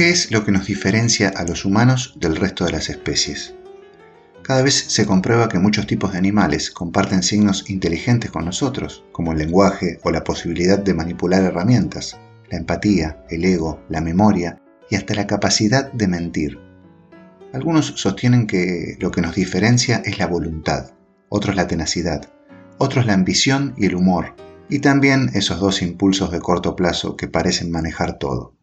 ¿Qué 0.00 0.08
es 0.08 0.30
lo 0.30 0.46
que 0.46 0.50
nos 0.50 0.66
diferencia 0.66 1.28
a 1.28 1.44
los 1.44 1.66
humanos 1.66 2.14
del 2.18 2.36
resto 2.36 2.64
de 2.64 2.72
las 2.72 2.88
especies? 2.88 3.54
Cada 4.40 4.62
vez 4.62 4.72
se 4.72 5.04
comprueba 5.04 5.50
que 5.50 5.58
muchos 5.58 5.86
tipos 5.86 6.12
de 6.12 6.18
animales 6.18 6.70
comparten 6.70 7.22
signos 7.22 7.68
inteligentes 7.68 8.30
con 8.30 8.46
nosotros, 8.46 9.04
como 9.12 9.32
el 9.32 9.38
lenguaje 9.38 10.00
o 10.02 10.10
la 10.10 10.24
posibilidad 10.24 10.78
de 10.78 10.94
manipular 10.94 11.42
herramientas, 11.42 12.16
la 12.50 12.56
empatía, 12.56 13.22
el 13.28 13.44
ego, 13.44 13.78
la 13.90 14.00
memoria 14.00 14.58
y 14.88 14.96
hasta 14.96 15.12
la 15.12 15.26
capacidad 15.26 15.92
de 15.92 16.08
mentir. 16.08 16.58
Algunos 17.52 17.88
sostienen 17.96 18.46
que 18.46 18.96
lo 19.00 19.10
que 19.10 19.20
nos 19.20 19.34
diferencia 19.34 20.00
es 20.06 20.18
la 20.18 20.28
voluntad, 20.28 20.92
otros 21.28 21.56
la 21.56 21.66
tenacidad, 21.66 22.32
otros 22.78 23.04
la 23.04 23.12
ambición 23.12 23.74
y 23.76 23.84
el 23.84 23.96
humor, 23.96 24.34
y 24.70 24.78
también 24.78 25.30
esos 25.34 25.60
dos 25.60 25.82
impulsos 25.82 26.30
de 26.30 26.40
corto 26.40 26.74
plazo 26.74 27.18
que 27.18 27.28
parecen 27.28 27.70
manejar 27.70 28.18
todo. 28.18 28.54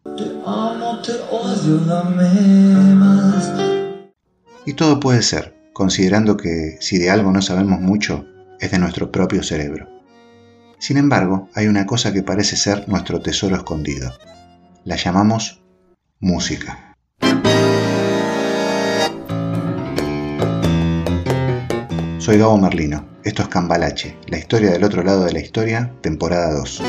Y 4.64 4.74
todo 4.74 5.00
puede 5.00 5.22
ser, 5.22 5.54
considerando 5.72 6.36
que 6.36 6.76
si 6.80 6.98
de 6.98 7.10
algo 7.10 7.32
no 7.32 7.42
sabemos 7.42 7.80
mucho, 7.80 8.26
es 8.60 8.70
de 8.70 8.78
nuestro 8.78 9.10
propio 9.10 9.42
cerebro. 9.42 9.88
Sin 10.78 10.96
embargo, 10.96 11.48
hay 11.54 11.66
una 11.66 11.86
cosa 11.86 12.12
que 12.12 12.22
parece 12.22 12.56
ser 12.56 12.88
nuestro 12.88 13.20
tesoro 13.20 13.56
escondido. 13.56 14.12
La 14.84 14.96
llamamos 14.96 15.62
música. 16.20 16.94
Soy 22.18 22.38
Gabo 22.38 22.58
Merlino. 22.58 23.08
Esto 23.24 23.42
es 23.42 23.48
Cambalache, 23.48 24.16
la 24.26 24.38
historia 24.38 24.70
del 24.70 24.84
otro 24.84 25.02
lado 25.02 25.24
de 25.24 25.32
la 25.32 25.40
historia, 25.40 25.92
temporada 26.00 26.54
2. 26.54 26.82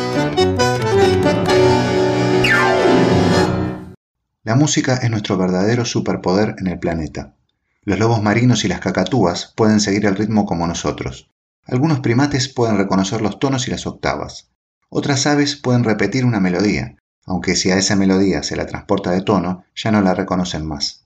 La 4.49 4.55
música 4.55 4.95
es 4.95 5.11
nuestro 5.11 5.37
verdadero 5.37 5.85
superpoder 5.85 6.55
en 6.57 6.65
el 6.65 6.79
planeta. 6.79 7.35
Los 7.83 7.99
lobos 7.99 8.23
marinos 8.23 8.65
y 8.65 8.67
las 8.67 8.79
cacatúas 8.79 9.53
pueden 9.55 9.79
seguir 9.79 10.07
el 10.07 10.15
ritmo 10.15 10.47
como 10.47 10.65
nosotros. 10.65 11.29
Algunos 11.65 11.99
primates 11.99 12.49
pueden 12.49 12.75
reconocer 12.75 13.21
los 13.21 13.37
tonos 13.37 13.67
y 13.67 13.69
las 13.69 13.85
octavas. 13.85 14.49
Otras 14.89 15.27
aves 15.27 15.55
pueden 15.55 15.83
repetir 15.83 16.25
una 16.25 16.39
melodía, 16.39 16.95
aunque 17.27 17.55
si 17.55 17.69
a 17.69 17.77
esa 17.77 17.95
melodía 17.95 18.41
se 18.41 18.55
la 18.55 18.65
transporta 18.65 19.11
de 19.11 19.21
tono, 19.21 19.65
ya 19.75 19.91
no 19.91 20.01
la 20.01 20.15
reconocen 20.15 20.65
más. 20.65 21.05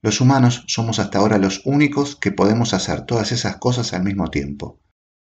Los 0.00 0.22
humanos 0.22 0.64
somos 0.66 1.00
hasta 1.00 1.18
ahora 1.18 1.36
los 1.36 1.60
únicos 1.66 2.16
que 2.16 2.32
podemos 2.32 2.72
hacer 2.72 3.02
todas 3.02 3.30
esas 3.30 3.56
cosas 3.56 3.92
al 3.92 4.04
mismo 4.04 4.28
tiempo. 4.28 4.80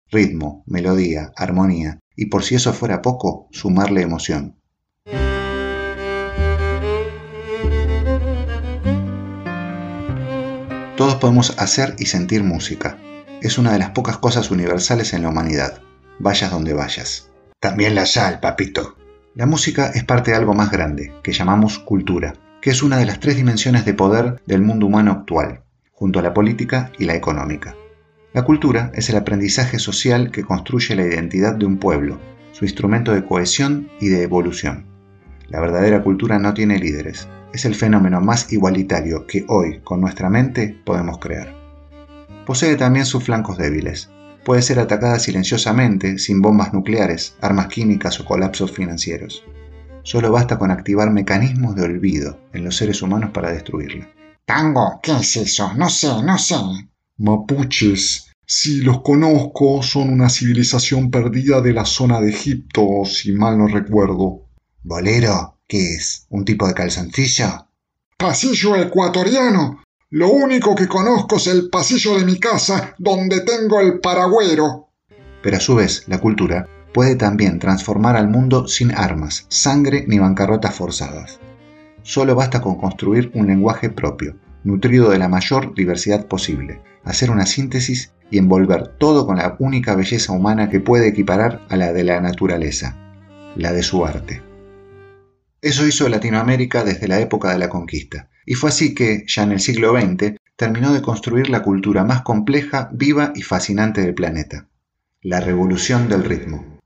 Ritmo, 0.10 0.64
melodía, 0.66 1.34
armonía, 1.36 2.00
y 2.16 2.28
por 2.28 2.46
si 2.46 2.56
eso 2.56 2.72
fuera 2.72 3.02
poco, 3.02 3.50
sumarle 3.52 4.02
emoción. 4.02 4.59
Todos 11.00 11.16
podemos 11.16 11.58
hacer 11.58 11.96
y 11.98 12.08
sentir 12.08 12.44
música. 12.44 12.98
Es 13.42 13.58
una 13.58 13.72
de 13.72 13.80
las 13.80 13.92
pocas 13.92 14.18
cosas 14.18 14.52
universales 14.52 15.14
en 15.14 15.22
la 15.22 15.30
humanidad. 15.30 15.82
Vayas 16.20 16.52
donde 16.52 16.74
vayas. 16.74 17.32
También 17.62 17.96
la 17.96 18.06
sal, 18.06 18.42
papito. 18.42 18.98
La 19.34 19.46
música 19.46 19.92
es 19.96 20.04
parte 20.04 20.32
de 20.32 20.38
algo 20.38 20.54
más 20.54 20.72
grande, 20.72 21.14
que 21.24 21.32
llamamos 21.32 21.80
cultura, 21.80 22.34
que 22.62 22.72
es 22.72 22.84
una 22.84 22.98
de 22.98 23.06
las 23.06 23.22
tres 23.22 23.38
dimensiones 23.38 23.86
de 23.86 23.94
poder 23.94 24.42
del 24.46 24.62
mundo 24.62 24.88
humano 24.88 25.12
actual, 25.14 25.62
junto 25.94 26.20
a 26.20 26.22
la 26.22 26.34
política 26.34 26.92
y 27.00 27.06
la 27.06 27.16
económica. 27.16 27.78
La 28.34 28.44
cultura 28.44 28.92
es 28.94 29.10
el 29.10 29.16
aprendizaje 29.16 29.80
social 29.80 30.32
que 30.32 30.44
construye 30.44 30.98
la 30.98 31.06
identidad 31.06 31.56
de 31.56 31.66
un 31.66 31.78
pueblo, 31.78 32.20
su 32.52 32.66
instrumento 32.66 33.14
de 33.14 33.24
cohesión 33.24 33.90
y 34.02 34.10
de 34.10 34.24
evolución. 34.24 34.86
La 35.50 35.60
verdadera 35.60 36.04
cultura 36.04 36.38
no 36.38 36.54
tiene 36.54 36.78
líderes, 36.78 37.28
es 37.54 37.66
el 37.66 37.74
fenómeno 37.74 38.22
más 38.22 38.54
igualitario 38.54 39.26
que 39.26 39.46
hoy, 39.48 39.80
con 39.84 40.00
nuestra 40.00 40.30
mente, 40.30 40.80
podemos 40.86 41.18
crear. 41.18 41.56
Posee 42.46 42.76
también 42.76 43.06
sus 43.06 43.24
flancos 43.24 43.58
débiles. 43.58 44.10
Puede 44.46 44.62
ser 44.62 44.80
atacada 44.80 45.20
silenciosamente, 45.20 46.20
sin 46.20 46.42
bombas 46.42 46.74
nucleares, 46.74 47.36
armas 47.42 47.68
químicas 47.68 48.20
o 48.20 48.26
colapsos 48.26 48.72
financieros. 48.72 49.44
Solo 50.04 50.32
basta 50.32 50.58
con 50.58 50.72
activar 50.72 51.12
mecanismos 51.12 51.76
de 51.76 51.84
olvido 51.84 52.40
en 52.54 52.64
los 52.64 52.78
seres 52.78 53.02
humanos 53.02 53.32
para 53.32 53.52
destruirla. 53.52 54.10
Tango, 54.46 55.00
¿qué 55.02 55.14
es 55.14 55.36
eso? 55.38 55.74
No 55.76 55.90
sé, 55.90 56.10
no 56.24 56.38
sé. 56.38 56.56
Mapuches. 57.18 58.32
Sí, 58.46 58.82
los 58.82 59.02
conozco, 59.02 59.84
son 59.84 60.10
una 60.10 60.30
civilización 60.30 61.12
perdida 61.12 61.62
de 61.62 61.74
la 61.74 61.86
zona 61.86 62.20
de 62.20 62.30
Egipto, 62.30 63.06
si 63.06 63.32
mal 63.32 63.58
no 63.60 63.68
recuerdo. 63.68 64.49
Bolero, 64.84 65.60
¿Qué 65.70 65.94
es? 65.94 66.26
¿Un 66.30 66.46
tipo 66.46 66.68
de 66.68 66.74
calzoncillo? 66.74 67.68
Pasillo 68.18 68.76
ecuatoriano. 68.76 69.84
Lo 70.10 70.32
único 70.32 70.74
que 70.74 70.88
conozco 70.88 71.36
es 71.36 71.46
el 71.46 71.70
pasillo 71.70 72.18
de 72.18 72.26
mi 72.26 72.40
casa 72.40 72.96
donde 72.98 73.42
tengo 73.42 73.80
el 73.82 74.00
paragüero. 74.00 74.88
Pero 75.44 75.58
a 75.58 75.60
su 75.60 75.76
vez, 75.76 76.06
la 76.08 76.18
cultura 76.18 76.68
puede 76.92 77.16
también 77.16 77.60
transformar 77.60 78.16
al 78.16 78.30
mundo 78.30 78.68
sin 78.68 78.92
armas, 78.92 79.46
sangre 79.50 80.06
ni 80.08 80.18
bancarrotas 80.18 80.74
forzadas. 80.74 81.40
Solo 82.02 82.34
basta 82.34 82.62
con 82.62 82.76
construir 82.78 83.30
un 83.36 83.46
lenguaje 83.46 83.92
propio, 83.92 84.38
nutrido 84.64 85.12
de 85.12 85.20
la 85.20 85.28
mayor 85.28 85.76
diversidad 85.76 86.26
posible, 86.26 86.82
hacer 87.04 87.30
una 87.30 87.46
síntesis 87.46 88.12
y 88.32 88.40
envolver 88.40 88.96
todo 88.98 89.28
con 89.28 89.38
la 89.38 89.56
única 89.60 89.94
belleza 89.96 90.32
humana 90.32 90.70
que 90.70 90.80
puede 90.80 91.10
equiparar 91.10 91.64
a 91.70 91.76
la 91.76 91.94
de 91.94 92.06
la 92.06 92.22
naturaleza, 92.22 92.98
la 93.56 93.72
de 93.72 93.84
su 93.84 94.04
arte. 94.04 94.49
Eso 95.62 95.86
hizo 95.86 96.08
Latinoamérica 96.08 96.86
desde 96.86 97.10
la 97.10 97.20
época 97.20 97.52
de 97.52 97.60
la 97.60 97.68
conquista, 97.68 98.30
y 98.46 98.54
fue 98.54 98.70
así 98.70 98.96
que, 98.96 99.26
ya 99.28 99.44
en 99.44 99.52
el 99.52 99.60
siglo 99.60 99.92
XX, 99.92 100.38
terminó 100.56 100.94
de 100.94 101.02
construir 101.02 101.50
la 101.50 101.64
cultura 101.64 102.06
más 102.06 102.22
compleja, 102.22 102.90
viva 102.94 103.34
y 103.36 103.42
fascinante 103.42 104.00
del 104.00 104.14
planeta, 104.14 104.68
la 105.22 105.42
revolución 105.42 106.08
del 106.08 106.24
ritmo. 106.24 106.80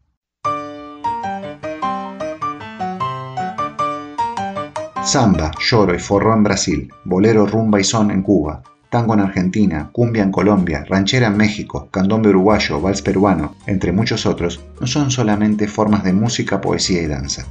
Samba, 5.04 5.52
lloro 5.60 5.94
y 5.94 6.00
forró 6.00 6.34
en 6.34 6.44
Brasil, 6.44 6.92
bolero, 7.04 7.46
rumba 7.46 7.80
y 7.80 7.84
son 7.84 8.10
en 8.10 8.24
Cuba, 8.24 8.64
tango 8.90 9.14
en 9.14 9.20
Argentina, 9.20 9.92
cumbia 9.92 10.24
en 10.24 10.32
Colombia, 10.32 10.84
ranchera 10.90 11.28
en 11.28 11.38
México, 11.38 11.90
candombe 11.92 12.30
uruguayo, 12.30 12.82
vals 12.82 13.04
peruano, 13.04 13.56
entre 13.68 13.92
muchos 13.92 14.26
otros, 14.26 14.62
no 14.82 14.88
son 14.88 15.12
solamente 15.12 15.68
formas 15.68 16.04
de 16.04 16.14
música, 16.14 16.60
poesía 16.60 17.04
y 17.04 17.08
danza 17.08 17.46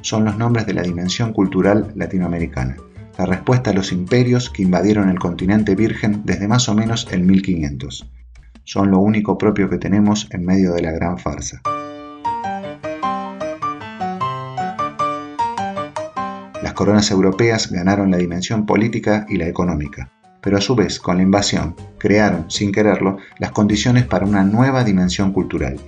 son 0.00 0.24
los 0.24 0.36
nombres 0.36 0.66
de 0.66 0.74
la 0.74 0.82
dimensión 0.82 1.32
cultural 1.32 1.92
latinoamericana, 1.94 2.76
la 3.18 3.26
respuesta 3.26 3.70
a 3.70 3.74
los 3.74 3.92
imperios 3.92 4.50
que 4.50 4.62
invadieron 4.62 5.08
el 5.08 5.18
continente 5.18 5.74
virgen 5.74 6.22
desde 6.24 6.48
más 6.48 6.68
o 6.68 6.74
menos 6.74 7.08
el 7.10 7.22
1500. 7.22 8.08
Son 8.64 8.90
lo 8.90 9.00
único 9.00 9.38
propio 9.38 9.68
que 9.68 9.78
tenemos 9.78 10.28
en 10.30 10.44
medio 10.44 10.72
de 10.72 10.82
la 10.82 10.92
gran 10.92 11.18
farsa. 11.18 11.60
Las 16.62 16.72
coronas 16.74 17.10
europeas 17.10 17.72
ganaron 17.72 18.10
la 18.10 18.18
dimensión 18.18 18.66
política 18.66 19.26
y 19.28 19.36
la 19.36 19.48
económica, 19.48 20.12
pero 20.40 20.58
a 20.58 20.60
su 20.60 20.76
vez, 20.76 21.00
con 21.00 21.16
la 21.16 21.22
invasión, 21.22 21.74
crearon, 21.98 22.50
sin 22.50 22.72
quererlo, 22.72 23.18
las 23.38 23.50
condiciones 23.50 24.04
para 24.06 24.26
una 24.26 24.44
nueva 24.44 24.84
dimensión 24.84 25.32
cultural. 25.32 25.78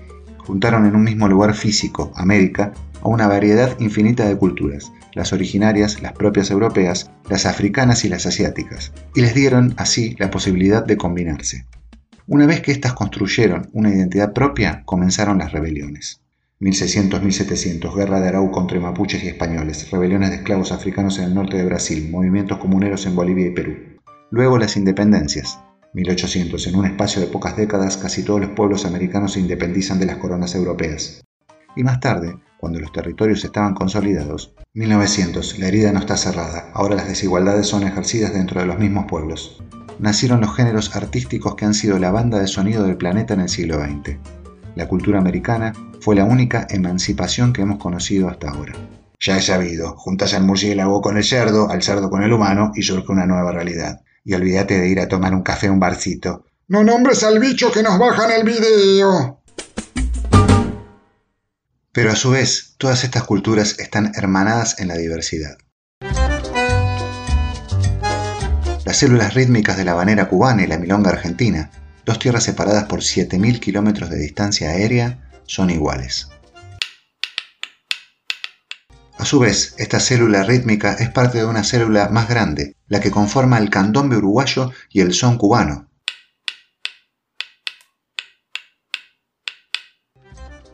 Juntaron 0.51 0.85
en 0.85 0.97
un 0.97 1.05
mismo 1.05 1.29
lugar 1.29 1.55
físico, 1.55 2.11
América, 2.17 2.73
a 3.03 3.09
una 3.09 3.29
variedad 3.29 3.79
infinita 3.79 4.27
de 4.27 4.37
culturas, 4.37 4.91
las 5.15 5.33
originarias, 5.33 6.03
las 6.03 6.13
propias 6.13 6.51
europeas, 6.51 7.09
las 7.29 7.47
africanas 7.47 8.05
y 8.05 8.09
las 8.09 8.27
asiáticas, 8.27 8.93
y 9.15 9.21
les 9.21 9.33
dieron 9.33 9.75
así 9.77 10.17
la 10.19 10.29
posibilidad 10.33 10.85
de 10.85 10.97
combinarse. 10.97 11.67
Una 12.27 12.47
vez 12.47 12.63
que 12.63 12.73
éstas 12.73 12.95
construyeron 12.95 13.71
una 13.75 13.91
identidad 13.91 14.33
propia, 14.33 14.83
comenzaron 14.87 15.39
las 15.39 15.53
rebeliones. 15.53 16.21
1600-1700, 16.59 17.95
guerra 17.95 18.21
de 18.21 18.31
Arau 18.31 18.51
contra 18.51 18.81
mapuches 18.81 19.23
y 19.23 19.29
españoles, 19.29 19.89
rebeliones 19.93 20.31
de 20.31 20.37
esclavos 20.39 20.73
africanos 20.73 21.21
en 21.21 21.27
el 21.27 21.35
norte 21.35 21.59
de 21.59 21.65
Brasil, 21.65 22.11
movimientos 22.11 22.59
comuneros 22.59 23.07
en 23.07 23.15
Bolivia 23.15 23.47
y 23.47 23.55
Perú. 23.55 23.77
Luego 24.33 24.59
las 24.59 24.77
independencias. 24.77 25.61
1800, 25.93 26.67
en 26.69 26.77
un 26.77 26.87
espacio 26.87 27.21
de 27.21 27.27
pocas 27.27 27.57
décadas, 27.57 27.97
casi 27.97 28.23
todos 28.23 28.41
los 28.41 28.51
pueblos 28.51 28.85
americanos 28.85 29.33
se 29.33 29.41
independizan 29.41 29.99
de 29.99 30.07
las 30.07 30.19
coronas 30.19 30.55
europeas. 30.55 31.23
Y 31.75 31.83
más 31.83 32.01
tarde, 32.01 32.37
cuando 32.61 32.79
los 32.79 32.93
territorios 32.93 33.43
estaban 33.45 33.75
consolidados. 33.75 34.55
1900. 34.75 35.59
La 35.59 35.69
herida 35.69 35.93
no 35.93 36.01
está 36.01 36.17
cerrada. 36.17 36.71
Ahora 36.75 36.95
las 36.95 37.09
desigualdades 37.09 37.67
son 37.67 37.85
ejercidas 37.85 38.35
dentro 38.35 38.61
de 38.61 38.67
los 38.67 38.79
mismos 38.79 39.07
pueblos. 39.09 39.63
Nacieron 39.99 40.41
los 40.41 40.55
géneros 40.55 40.95
artísticos 40.95 41.55
que 41.57 41.65
han 41.65 41.75
sido 41.75 41.99
la 41.99 42.11
banda 42.11 42.39
de 42.39 42.47
sonido 42.47 42.85
del 42.85 42.97
planeta 42.97 43.35
en 43.35 43.41
el 43.41 43.49
siglo 43.49 43.81
XX. 43.83 44.17
La 44.77 44.87
cultura 44.87 45.19
americana 45.19 45.73
fue 46.01 46.15
la 46.17 46.25
única 46.25 46.67
emancipación 46.71 47.53
que 47.53 47.63
hemos 47.63 47.79
conocido 47.79 48.29
hasta 48.29 48.51
ahora. 48.51 48.75
Ya 49.19 49.37
he 49.37 49.43
sabido, 49.43 49.97
juntas 49.97 50.33
al 50.35 50.45
murciélago 50.45 51.01
con 51.03 51.17
el 51.17 51.25
cerdo, 51.25 51.69
al 51.71 51.83
cerdo 51.83 52.09
con 52.09 52.23
el 52.23 52.33
humano 52.33 52.73
y 52.75 52.83
surge 52.83 53.11
una 53.13 53.27
nueva 53.27 53.53
realidad. 53.53 54.01
Y 54.25 54.35
olvídate 54.35 54.79
de 54.79 54.89
ir 54.89 55.01
a 55.01 55.09
tomar 55.09 55.35
un 55.35 55.43
café 55.43 55.69
a 55.69 55.73
un 55.73 55.81
barcito. 55.81 56.45
No 56.69 56.85
nombres 56.85 57.23
al 57.25 57.39
bicho 57.39 57.73
que 57.73 57.83
nos 57.83 57.99
baja 57.99 58.27
en 58.27 58.41
el 58.41 58.45
video. 58.45 59.43
Pero 61.93 62.13
a 62.13 62.17
su 62.17 62.31
vez, 62.31 62.75
todas 62.79 63.03
estas 63.03 63.25
culturas 63.25 63.79
están 63.81 64.13
hermanadas 64.15 64.79
en 64.79 64.89
la 64.89 64.97
diversidad. 64.97 65.59
Las 68.85 68.97
células 68.97 69.35
rítmicas 69.35 69.77
de 69.77 69.85
la 69.85 69.95
banera 69.95 70.29
cubana 70.29 70.63
y 70.63 70.67
la 70.67 70.79
milonga 70.79 71.11
argentina, 71.11 71.71
dos 72.05 72.19
tierras 72.19 72.45
separadas 72.45 72.85
por 72.85 73.01
7.000 73.01 73.61
kilómetros 73.61 74.11
de 74.11 74.19
distancia 74.19 74.71
aérea, 74.71 75.31
son 75.47 75.71
iguales. 75.71 76.29
A 79.19 79.25
su 79.25 79.39
vez, 79.39 79.75
esta 79.79 80.01
célula 80.01 80.45
rítmica 80.45 80.95
es 80.95 81.11
parte 81.11 81.39
de 81.39 81.45
una 81.45 81.63
célula 81.63 82.09
más 82.09 82.29
grande, 82.29 82.77
la 82.91 83.01
que 83.01 83.11
conforma 83.11 83.57
el 83.57 83.71
candombe 83.71 84.19
uruguayo 84.19 84.71
y 84.91 85.01
el 85.01 85.15
son 85.15 85.39
cubano. 85.39 85.89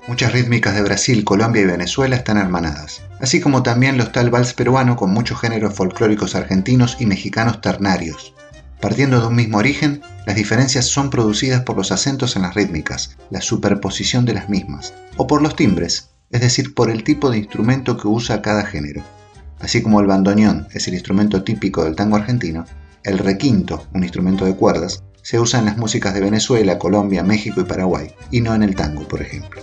Muchas 0.08 0.32
rítmicas 0.32 0.74
de 0.74 0.82
Brasil, 0.82 1.24
Colombia 1.24 1.62
y 1.62 1.66
Venezuela 1.66 2.16
están 2.16 2.38
hermanadas, 2.38 3.02
así 3.20 3.40
como 3.40 3.62
también 3.62 3.98
lo 3.98 4.04
está 4.04 4.22
vals 4.28 4.54
peruano 4.54 4.96
con 4.96 5.10
muchos 5.10 5.40
géneros 5.40 5.74
folclóricos 5.74 6.34
argentinos 6.34 6.96
y 7.00 7.06
mexicanos 7.06 7.60
ternarios. 7.60 8.32
Partiendo 8.80 9.20
de 9.20 9.26
un 9.26 9.34
mismo 9.34 9.58
origen, 9.58 10.02
las 10.24 10.36
diferencias 10.36 10.86
son 10.86 11.10
producidas 11.10 11.62
por 11.62 11.76
los 11.76 11.92
acentos 11.92 12.36
en 12.36 12.42
las 12.42 12.54
rítmicas, 12.54 13.16
la 13.30 13.40
superposición 13.40 14.24
de 14.24 14.34
las 14.34 14.48
mismas, 14.48 14.94
o 15.16 15.26
por 15.26 15.42
los 15.42 15.56
timbres, 15.56 16.10
es 16.30 16.40
decir, 16.40 16.74
por 16.74 16.90
el 16.90 17.02
tipo 17.02 17.30
de 17.30 17.38
instrumento 17.38 17.96
que 17.96 18.08
usa 18.08 18.42
cada 18.42 18.64
género. 18.64 19.02
Así 19.60 19.82
como 19.82 20.00
el 20.00 20.06
bandoneón 20.06 20.68
es 20.72 20.86
el 20.88 20.94
instrumento 20.94 21.42
típico 21.42 21.84
del 21.84 21.96
tango 21.96 22.16
argentino, 22.16 22.66
el 23.02 23.18
requinto, 23.18 23.86
un 23.94 24.02
instrumento 24.02 24.44
de 24.44 24.56
cuerdas, 24.56 25.02
se 25.22 25.40
usa 25.40 25.58
en 25.58 25.66
las 25.66 25.76
músicas 25.76 26.14
de 26.14 26.20
Venezuela, 26.20 26.78
Colombia, 26.78 27.22
México 27.22 27.60
y 27.60 27.64
Paraguay, 27.64 28.14
y 28.30 28.40
no 28.40 28.54
en 28.54 28.62
el 28.62 28.74
tango, 28.74 29.06
por 29.08 29.22
ejemplo. 29.22 29.62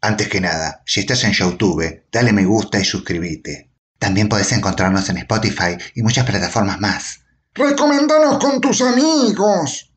Antes 0.00 0.28
que 0.28 0.40
nada, 0.40 0.82
si 0.86 1.00
estás 1.00 1.24
en 1.24 1.32
YouTube, 1.32 2.04
dale 2.10 2.32
me 2.32 2.46
gusta 2.46 2.80
y 2.80 2.84
suscríbete. 2.84 3.70
También 3.98 4.28
podés 4.28 4.50
encontrarnos 4.52 5.08
en 5.10 5.18
Spotify 5.18 5.76
y 5.94 6.02
muchas 6.02 6.24
plataformas 6.24 6.80
más. 6.80 7.20
¡Recomendanos 7.54 8.38
con 8.38 8.60
tus 8.60 8.80
amigos! 8.80 9.92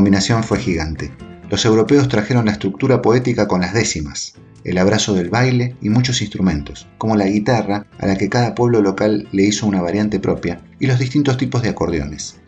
Combinación 0.00 0.42
fue 0.44 0.58
gigante. 0.58 1.12
Los 1.50 1.66
europeos 1.66 2.08
trajeron 2.08 2.46
la 2.46 2.52
estructura 2.52 3.02
poética 3.02 3.46
con 3.46 3.60
las 3.60 3.74
décimas, 3.74 4.32
el 4.64 4.78
abrazo 4.78 5.12
del 5.12 5.28
baile 5.28 5.76
y 5.82 5.90
muchos 5.90 6.22
instrumentos, 6.22 6.88
como 6.96 7.16
la 7.16 7.26
guitarra, 7.26 7.84
a 7.98 8.06
la 8.06 8.16
que 8.16 8.30
cada 8.30 8.54
pueblo 8.54 8.80
local 8.80 9.28
le 9.30 9.42
hizo 9.42 9.66
una 9.66 9.82
variante 9.82 10.18
propia, 10.18 10.62
y 10.78 10.86
los 10.86 10.98
distintos 10.98 11.36
tipos 11.36 11.60
de 11.60 11.68
acordeones. 11.68 12.40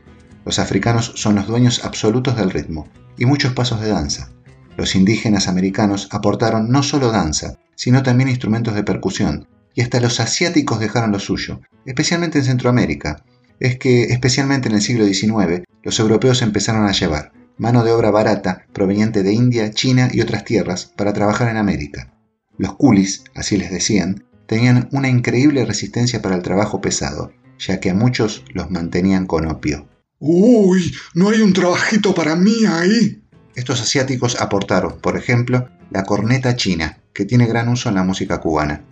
Los 0.47 0.59
africanos 0.59 1.13
son 1.17 1.35
los 1.35 1.47
dueños 1.47 1.85
absolutos 1.85 2.39
del 2.39 2.51
ritmo, 2.51 2.89
y 3.19 3.27
muchos 3.27 3.53
pasos 3.53 3.83
de 3.83 3.91
danza. 3.91 4.31
Los 4.79 4.95
indígenas 4.95 5.47
americanos 5.47 6.09
aportaron 6.11 6.71
no 6.71 6.83
solo 6.83 7.13
danza, 7.13 7.59
sino 7.75 8.03
también 8.03 8.31
instrumentos 8.31 8.75
de 8.75 8.83
percusión, 8.83 9.47
y 9.75 9.83
hasta 9.83 10.01
los 10.01 10.21
asiáticos 10.21 10.81
dejaron 10.81 11.13
lo 11.13 11.19
suyo, 11.19 11.61
especialmente 11.85 12.39
en 12.39 12.45
Centroamérica, 12.45 13.23
es 13.61 13.79
que, 13.79 14.05
especialmente 14.05 14.71
en 14.71 14.75
el 14.75 14.81
siglo 14.81 15.05
XIX, 15.05 15.65
los 15.83 16.01
europeos 16.01 16.41
empezaron 16.41 16.87
a 16.87 16.93
llevar 16.93 17.42
mano 17.63 17.85
de 17.85 17.93
obra 17.93 18.11
barata 18.11 18.67
proveniente 18.73 19.23
de 19.23 19.33
India, 19.33 19.71
China 19.71 20.09
y 20.13 20.21
otras 20.21 20.45
tierras 20.45 20.93
para 20.97 21.13
trabajar 21.13 21.49
en 21.49 21.57
América. 21.57 22.13
Los 22.59 22.75
coolies, 22.75 23.23
así 23.37 23.57
les 23.57 23.71
decían, 23.71 24.25
tenían 24.47 24.89
una 24.91 25.09
increíble 25.09 25.65
resistencia 25.65 26.21
para 26.21 26.35
el 26.35 26.43
trabajo 26.43 26.81
pesado, 26.81 27.33
ya 27.61 27.79
que 27.79 27.91
a 27.91 27.95
muchos 27.95 28.45
los 28.53 28.73
mantenían 28.73 29.27
con 29.27 29.47
opio. 29.47 29.87
Uy, 30.19 30.93
¿no 31.15 31.29
hay 31.29 31.41
un 31.41 31.53
trabajito 31.53 32.17
para 32.17 32.35
mí 32.35 32.65
ahí? 32.69 33.23
Estos 33.55 33.81
asiáticos 33.81 34.41
aportaron, 34.41 34.99
por 35.01 35.17
ejemplo, 35.17 35.69
la 35.93 36.03
corneta 36.03 36.57
china, 36.57 36.99
que 37.15 37.27
tiene 37.27 37.47
gran 37.47 37.69
uso 37.69 37.89
en 37.89 37.95
la 37.95 38.03
música 38.03 38.41
cubana. 38.41 38.83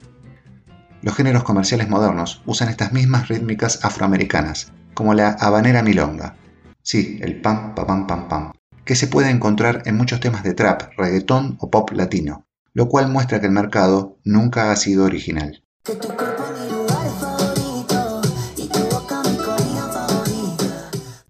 Los 1.02 1.16
géneros 1.16 1.43
comerciales 1.43 1.88
modernos 1.88 2.40
usan 2.46 2.69
estas 2.69 2.93
mismas 2.93 3.26
rítmicas 3.26 3.84
afroamericanas, 3.84 4.73
como 4.94 5.12
la 5.14 5.31
habanera 5.31 5.82
milonga. 5.82 6.37
Sí, 6.82 7.19
el 7.20 7.40
pam, 7.40 7.75
pam, 7.75 7.87
pam, 7.87 8.06
pam, 8.06 8.28
pam, 8.28 8.52
que 8.90 8.96
se 8.96 9.06
puede 9.06 9.31
encontrar 9.31 9.84
en 9.87 9.96
muchos 9.96 10.19
temas 10.19 10.42
de 10.42 10.52
trap, 10.52 10.98
reggaetón 10.98 11.56
o 11.60 11.70
pop 11.70 11.92
latino, 11.92 12.48
lo 12.75 12.88
cual 12.88 13.06
muestra 13.06 13.38
que 13.38 13.46
el 13.46 13.52
mercado 13.52 14.19
nunca 14.25 14.72
ha 14.72 14.75
sido 14.75 15.04
original. 15.04 15.62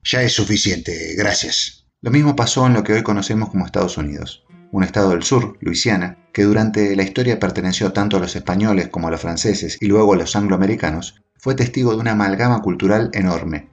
Ya 0.03 0.23
es 0.23 0.33
suficiente, 0.33 1.15
gracias. 1.19 1.85
Lo 2.01 2.11
mismo 2.11 2.35
pasó 2.35 2.67
en 2.67 2.73
lo 2.73 2.83
que 2.83 2.95
hoy 2.95 3.03
conocemos 3.03 3.51
como 3.51 3.67
Estados 3.67 3.99
Unidos 3.99 4.43
un 4.73 4.83
estado 4.83 5.11
del 5.11 5.23
sur, 5.23 5.59
Luisiana, 5.61 6.17
que 6.33 6.45
durante 6.45 6.97
la 6.97 7.03
historia 7.03 7.41
perteneció 7.41 7.93
tanto 7.93 8.17
a 8.17 8.21
los 8.21 8.37
españoles 8.37 8.89
como 8.89 9.09
a 9.09 9.11
los 9.11 9.21
franceses 9.21 9.77
y 9.81 9.87
luego 9.87 10.15
a 10.15 10.17
los 10.17 10.35
angloamericanos, 10.35 11.23
fue 11.37 11.55
testigo 11.55 11.91
de 11.91 11.99
una 11.99 12.13
amalgama 12.13 12.63
cultural 12.63 13.11
enorme. 13.13 13.69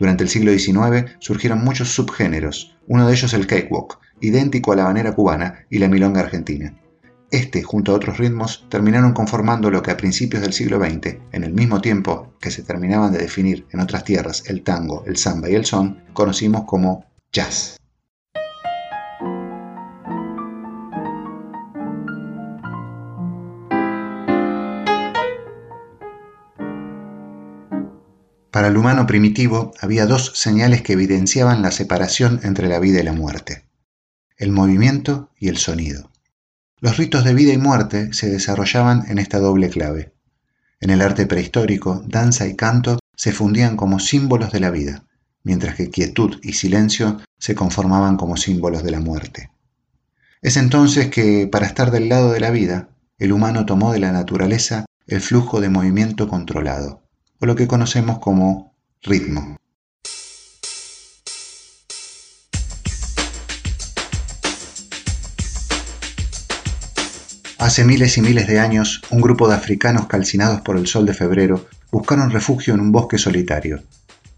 Durante 0.00 0.24
el 0.24 0.30
siglo 0.30 0.50
XIX 0.50 1.12
surgieron 1.18 1.62
muchos 1.62 1.90
subgéneros, 1.90 2.74
uno 2.88 3.06
de 3.06 3.12
ellos 3.12 3.34
el 3.34 3.46
cakewalk, 3.46 3.98
idéntico 4.22 4.72
a 4.72 4.76
la 4.76 4.84
banera 4.84 5.14
cubana 5.14 5.66
y 5.68 5.78
la 5.78 5.88
milonga 5.88 6.22
argentina. 6.22 6.74
Este, 7.30 7.62
junto 7.62 7.92
a 7.92 7.96
otros 7.96 8.16
ritmos, 8.16 8.66
terminaron 8.70 9.12
conformando 9.12 9.70
lo 9.70 9.82
que 9.82 9.90
a 9.90 9.98
principios 9.98 10.42
del 10.42 10.54
siglo 10.54 10.80
XX, 10.80 11.18
en 11.32 11.44
el 11.44 11.52
mismo 11.52 11.82
tiempo 11.82 12.32
que 12.40 12.50
se 12.50 12.62
terminaban 12.62 13.12
de 13.12 13.18
definir 13.18 13.66
en 13.72 13.80
otras 13.80 14.04
tierras 14.04 14.42
el 14.48 14.62
tango, 14.62 15.04
el 15.06 15.18
samba 15.18 15.50
y 15.50 15.54
el 15.54 15.66
son, 15.66 16.02
conocimos 16.14 16.64
como 16.64 17.04
jazz. 17.30 17.79
Para 28.60 28.68
el 28.68 28.76
humano 28.76 29.06
primitivo 29.06 29.72
había 29.80 30.04
dos 30.04 30.32
señales 30.34 30.82
que 30.82 30.92
evidenciaban 30.92 31.62
la 31.62 31.70
separación 31.70 32.40
entre 32.42 32.68
la 32.68 32.78
vida 32.78 33.00
y 33.00 33.02
la 33.02 33.14
muerte, 33.14 33.64
el 34.36 34.52
movimiento 34.52 35.30
y 35.38 35.48
el 35.48 35.56
sonido. 35.56 36.10
Los 36.78 36.98
ritos 36.98 37.24
de 37.24 37.32
vida 37.32 37.54
y 37.54 37.56
muerte 37.56 38.12
se 38.12 38.28
desarrollaban 38.28 39.04
en 39.08 39.16
esta 39.16 39.38
doble 39.38 39.70
clave. 39.70 40.12
En 40.78 40.90
el 40.90 41.00
arte 41.00 41.24
prehistórico, 41.24 42.04
danza 42.06 42.46
y 42.48 42.54
canto 42.54 42.98
se 43.16 43.32
fundían 43.32 43.78
como 43.78 43.98
símbolos 43.98 44.52
de 44.52 44.60
la 44.60 44.70
vida, 44.70 45.04
mientras 45.42 45.74
que 45.74 45.88
quietud 45.88 46.38
y 46.42 46.52
silencio 46.52 47.16
se 47.38 47.54
conformaban 47.54 48.18
como 48.18 48.36
símbolos 48.36 48.82
de 48.82 48.90
la 48.90 49.00
muerte. 49.00 49.50
Es 50.42 50.58
entonces 50.58 51.08
que, 51.08 51.48
para 51.50 51.64
estar 51.64 51.90
del 51.90 52.10
lado 52.10 52.30
de 52.30 52.40
la 52.40 52.50
vida, 52.50 52.90
el 53.16 53.32
humano 53.32 53.64
tomó 53.64 53.94
de 53.94 54.00
la 54.00 54.12
naturaleza 54.12 54.84
el 55.06 55.22
flujo 55.22 55.62
de 55.62 55.70
movimiento 55.70 56.28
controlado 56.28 56.99
o 57.40 57.46
lo 57.46 57.56
que 57.56 57.66
conocemos 57.66 58.18
como 58.18 58.74
ritmo. 59.02 59.56
Hace 67.58 67.84
miles 67.84 68.16
y 68.16 68.22
miles 68.22 68.46
de 68.46 68.58
años, 68.58 69.02
un 69.10 69.20
grupo 69.20 69.46
de 69.46 69.54
africanos 69.54 70.06
calcinados 70.06 70.62
por 70.62 70.76
el 70.76 70.86
sol 70.86 71.04
de 71.04 71.12
febrero 71.12 71.66
buscaron 71.90 72.30
refugio 72.30 72.72
en 72.72 72.80
un 72.80 72.90
bosque 72.90 73.18
solitario, 73.18 73.82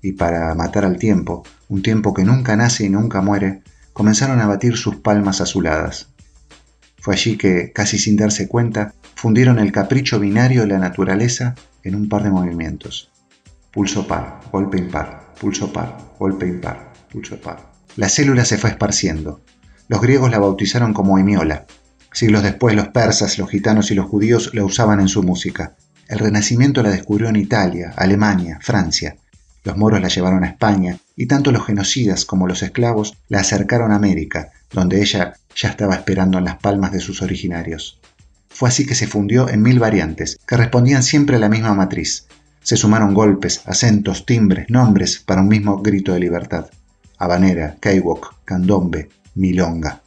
y 0.00 0.12
para 0.12 0.52
matar 0.54 0.85
al 0.85 0.99
tiempo, 0.99 1.44
un 1.68 1.82
tiempo 1.82 2.14
que 2.14 2.25
nunca 2.25 2.56
nace 2.56 2.85
y 2.85 2.88
nunca 2.88 3.21
muere, 3.21 3.62
comenzaron 3.92 4.40
a 4.40 4.47
batir 4.47 4.76
sus 4.76 4.97
palmas 4.97 5.40
azuladas. 5.40 6.09
Fue 6.99 7.14
allí 7.14 7.37
que, 7.37 7.73
casi 7.73 7.99
sin 7.99 8.16
darse 8.16 8.49
cuenta, 8.49 8.94
fundieron 9.14 9.59
el 9.61 9.71
capricho 9.71 10.18
binario 10.18 10.62
de 10.62 10.68
la 10.68 10.78
naturaleza 10.78 11.54
en 11.84 11.94
un 11.94 12.08
par 12.08 12.22
de 12.22 12.30
movimientos. 12.30 13.10
Pulso 13.70 14.06
par, 14.06 14.40
golpe 14.52 14.78
impar, 14.78 15.32
pulso 15.40 15.72
par, 15.72 15.98
golpe 16.18 16.46
impar, 16.46 16.92
pulso 17.10 17.40
par. 17.40 17.72
La 17.96 18.08
célula 18.08 18.44
se 18.44 18.58
fue 18.58 18.70
esparciendo. 18.70 19.40
Los 19.88 20.00
griegos 20.00 20.30
la 20.30 20.38
bautizaron 20.38 20.94
como 20.94 21.18
emiola. 21.18 21.66
Siglos 22.12 22.42
después 22.42 22.74
los 22.76 22.88
persas, 22.88 23.38
los 23.38 23.48
gitanos 23.50 23.90
y 23.90 23.94
los 23.94 24.06
judíos 24.06 24.50
la 24.54 24.64
usaban 24.64 25.00
en 25.00 25.08
su 25.08 25.22
música. 25.22 25.76
El 26.08 26.18
Renacimiento 26.18 26.82
la 26.82 26.90
descubrió 26.90 27.28
en 27.28 27.36
Italia, 27.36 27.94
Alemania, 27.96 28.58
Francia. 28.60 29.16
Los 29.64 29.76
moros 29.76 30.00
la 30.00 30.08
llevaron 30.08 30.44
a 30.44 30.48
España 30.48 30.98
y 31.16 31.26
tanto 31.26 31.52
los 31.52 31.64
genocidas 31.64 32.24
como 32.24 32.48
los 32.48 32.62
esclavos 32.62 33.16
la 33.28 33.40
acercaron 33.40 33.92
a 33.92 33.96
América, 33.96 34.50
donde 34.72 35.00
ella 35.00 35.34
ya 35.54 35.68
estaba 35.68 35.94
esperando 35.94 36.38
en 36.38 36.44
las 36.44 36.56
palmas 36.56 36.92
de 36.92 37.00
sus 37.00 37.22
originarios. 37.22 38.00
Fue 38.54 38.68
así 38.68 38.87
que 38.87 38.94
se 38.94 39.06
fundió 39.06 39.49
en 39.49 39.62
mil 39.62 39.78
variantes, 39.78 40.38
que 40.47 40.56
respondían 40.56 41.02
siempre 41.02 41.37
a 41.37 41.38
la 41.38 41.49
misma 41.49 41.75
matriz. 41.75 42.26
Se 42.62 42.76
sumaron 42.76 43.14
golpes, 43.14 43.62
acentos, 43.66 44.25
timbres, 44.26 44.66
nombres 44.68 45.18
para 45.18 45.42
un 45.42 45.49
mismo 45.49 45.82
grito 45.82 46.12
de 46.12 46.21
libertad. 46.21 46.66
Habanera, 47.18 47.76
Kaiwok, 47.80 48.44
Candombe, 48.44 49.09
Milonga. 49.35 50.02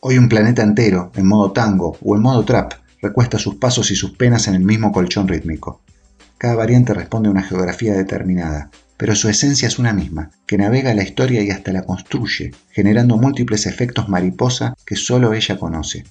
Hoy 0.00 0.18
un 0.18 0.28
planeta 0.28 0.62
entero, 0.62 1.10
en 1.14 1.26
modo 1.26 1.52
tango 1.52 1.96
o 2.02 2.14
en 2.14 2.22
modo 2.22 2.44
trap, 2.44 2.74
recuesta 3.00 3.38
sus 3.38 3.56
pasos 3.56 3.90
y 3.90 3.96
sus 3.96 4.16
penas 4.16 4.48
en 4.48 4.54
el 4.54 4.64
mismo 4.64 4.92
colchón 4.92 5.28
rítmico. 5.28 5.80
Cada 6.36 6.54
variante 6.56 6.94
responde 6.94 7.28
a 7.28 7.32
una 7.32 7.42
geografía 7.42 7.94
determinada, 7.94 8.70
pero 8.96 9.14
su 9.14 9.28
esencia 9.28 9.66
es 9.68 9.78
una 9.78 9.92
misma, 9.92 10.30
que 10.46 10.58
navega 10.58 10.94
la 10.94 11.02
historia 11.02 11.42
y 11.42 11.50
hasta 11.50 11.72
la 11.72 11.82
construye, 11.82 12.52
generando 12.70 13.16
múltiples 13.16 13.66
efectos 13.66 14.08
mariposa 14.08 14.74
que 14.86 14.96
solo 14.96 15.32
ella 15.32 15.58
conoce. 15.58 16.04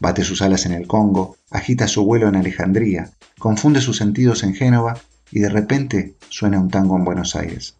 Bate 0.00 0.24
sus 0.24 0.42
alas 0.42 0.66
en 0.66 0.72
el 0.72 0.86
Congo, 0.86 1.36
agita 1.50 1.88
su 1.88 2.04
vuelo 2.04 2.28
en 2.28 2.36
Alejandría, 2.36 3.10
confunde 3.38 3.80
sus 3.80 3.96
sentidos 3.96 4.42
en 4.42 4.54
Génova 4.54 4.98
y 5.30 5.40
de 5.40 5.48
repente 5.48 6.14
suena 6.28 6.60
un 6.60 6.70
tango 6.70 6.96
en 6.96 7.04
Buenos 7.04 7.36
Aires. 7.36 7.76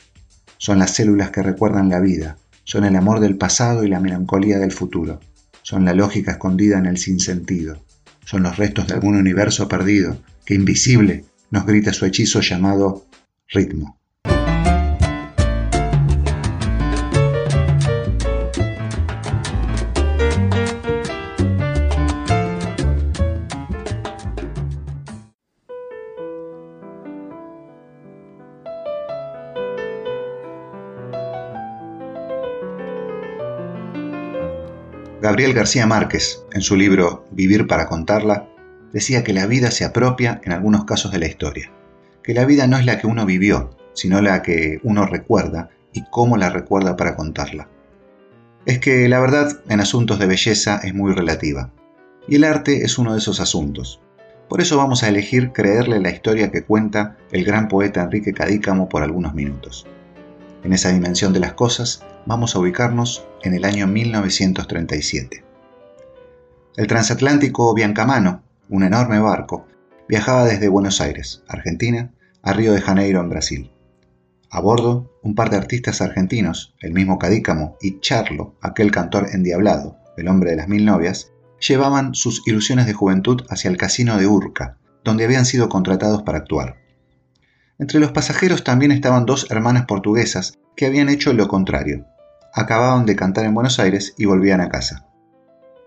Son 0.58 0.78
las 0.78 0.92
células 0.92 1.30
que 1.30 1.42
recuerdan 1.42 1.88
la 1.88 2.00
vida, 2.00 2.36
son 2.64 2.84
el 2.84 2.96
amor 2.96 3.20
del 3.20 3.36
pasado 3.36 3.84
y 3.84 3.88
la 3.88 4.00
melancolía 4.00 4.58
del 4.58 4.72
futuro, 4.72 5.20
son 5.62 5.84
la 5.84 5.94
lógica 5.94 6.32
escondida 6.32 6.78
en 6.78 6.86
el 6.86 6.98
sinsentido, 6.98 7.82
son 8.24 8.42
los 8.42 8.56
restos 8.56 8.86
de 8.86 8.94
algún 8.94 9.16
universo 9.16 9.68
perdido 9.68 10.16
que 10.44 10.54
invisible 10.54 11.24
nos 11.50 11.66
grita 11.66 11.92
su 11.92 12.06
hechizo 12.06 12.40
llamado 12.40 13.06
ritmo. 13.48 13.98
Gabriel 35.24 35.54
García 35.54 35.86
Márquez, 35.86 36.44
en 36.52 36.60
su 36.60 36.76
libro 36.76 37.24
Vivir 37.30 37.66
para 37.66 37.86
contarla, 37.86 38.46
decía 38.92 39.24
que 39.24 39.32
la 39.32 39.46
vida 39.46 39.70
se 39.70 39.86
apropia 39.86 40.42
en 40.44 40.52
algunos 40.52 40.84
casos 40.84 41.12
de 41.12 41.18
la 41.18 41.26
historia, 41.26 41.72
que 42.22 42.34
la 42.34 42.44
vida 42.44 42.66
no 42.66 42.76
es 42.76 42.84
la 42.84 42.98
que 42.98 43.06
uno 43.06 43.24
vivió, 43.24 43.70
sino 43.94 44.20
la 44.20 44.42
que 44.42 44.80
uno 44.82 45.06
recuerda 45.06 45.70
y 45.94 46.04
cómo 46.10 46.36
la 46.36 46.50
recuerda 46.50 46.94
para 46.96 47.16
contarla. 47.16 47.70
Es 48.66 48.80
que 48.80 49.08
la 49.08 49.18
verdad 49.18 49.62
en 49.70 49.80
asuntos 49.80 50.18
de 50.18 50.26
belleza 50.26 50.78
es 50.84 50.92
muy 50.92 51.14
relativa, 51.14 51.70
y 52.28 52.36
el 52.36 52.44
arte 52.44 52.84
es 52.84 52.98
uno 52.98 53.14
de 53.14 53.18
esos 53.20 53.40
asuntos. 53.40 54.02
Por 54.50 54.60
eso 54.60 54.76
vamos 54.76 55.04
a 55.04 55.08
elegir 55.08 55.52
creerle 55.52 56.00
la 56.00 56.10
historia 56.10 56.52
que 56.52 56.64
cuenta 56.64 57.16
el 57.32 57.46
gran 57.46 57.68
poeta 57.68 58.02
Enrique 58.02 58.34
Cadícamo 58.34 58.90
por 58.90 59.02
algunos 59.02 59.32
minutos. 59.32 59.86
En 60.64 60.72
esa 60.72 60.88
dimensión 60.88 61.34
de 61.34 61.40
las 61.40 61.52
cosas, 61.52 62.02
vamos 62.24 62.56
a 62.56 62.58
ubicarnos 62.58 63.26
en 63.42 63.52
el 63.52 63.66
año 63.66 63.86
1937. 63.86 65.44
El 66.76 66.86
transatlántico 66.86 67.74
Biancamano, 67.74 68.42
un 68.70 68.82
enorme 68.82 69.18
barco, 69.18 69.66
viajaba 70.08 70.46
desde 70.46 70.68
Buenos 70.68 71.02
Aires, 71.02 71.42
Argentina, 71.48 72.14
a 72.42 72.54
Río 72.54 72.72
de 72.72 72.80
Janeiro, 72.80 73.20
en 73.20 73.28
Brasil. 73.28 73.72
A 74.50 74.60
bordo, 74.60 75.12
un 75.22 75.34
par 75.34 75.50
de 75.50 75.58
artistas 75.58 76.00
argentinos, 76.00 76.74
el 76.80 76.94
mismo 76.94 77.18
Cadícamo 77.18 77.76
y 77.82 78.00
Charlo, 78.00 78.54
aquel 78.62 78.90
cantor 78.90 79.28
endiablado, 79.34 79.98
el 80.16 80.28
hombre 80.28 80.50
de 80.50 80.56
las 80.56 80.68
mil 80.68 80.86
novias, 80.86 81.30
llevaban 81.60 82.14
sus 82.14 82.46
ilusiones 82.46 82.86
de 82.86 82.94
juventud 82.94 83.42
hacia 83.50 83.70
el 83.70 83.76
casino 83.76 84.16
de 84.16 84.26
Urca, 84.26 84.78
donde 85.04 85.24
habían 85.24 85.44
sido 85.44 85.68
contratados 85.68 86.22
para 86.22 86.38
actuar. 86.38 86.83
Entre 87.78 87.98
los 87.98 88.12
pasajeros 88.12 88.62
también 88.62 88.92
estaban 88.92 89.26
dos 89.26 89.50
hermanas 89.50 89.86
portuguesas 89.86 90.58
que 90.76 90.86
habían 90.86 91.08
hecho 91.08 91.32
lo 91.32 91.48
contrario. 91.48 92.06
Acababan 92.52 93.04
de 93.04 93.16
cantar 93.16 93.44
en 93.46 93.54
Buenos 93.54 93.80
Aires 93.80 94.14
y 94.16 94.26
volvían 94.26 94.60
a 94.60 94.68
casa. 94.68 95.06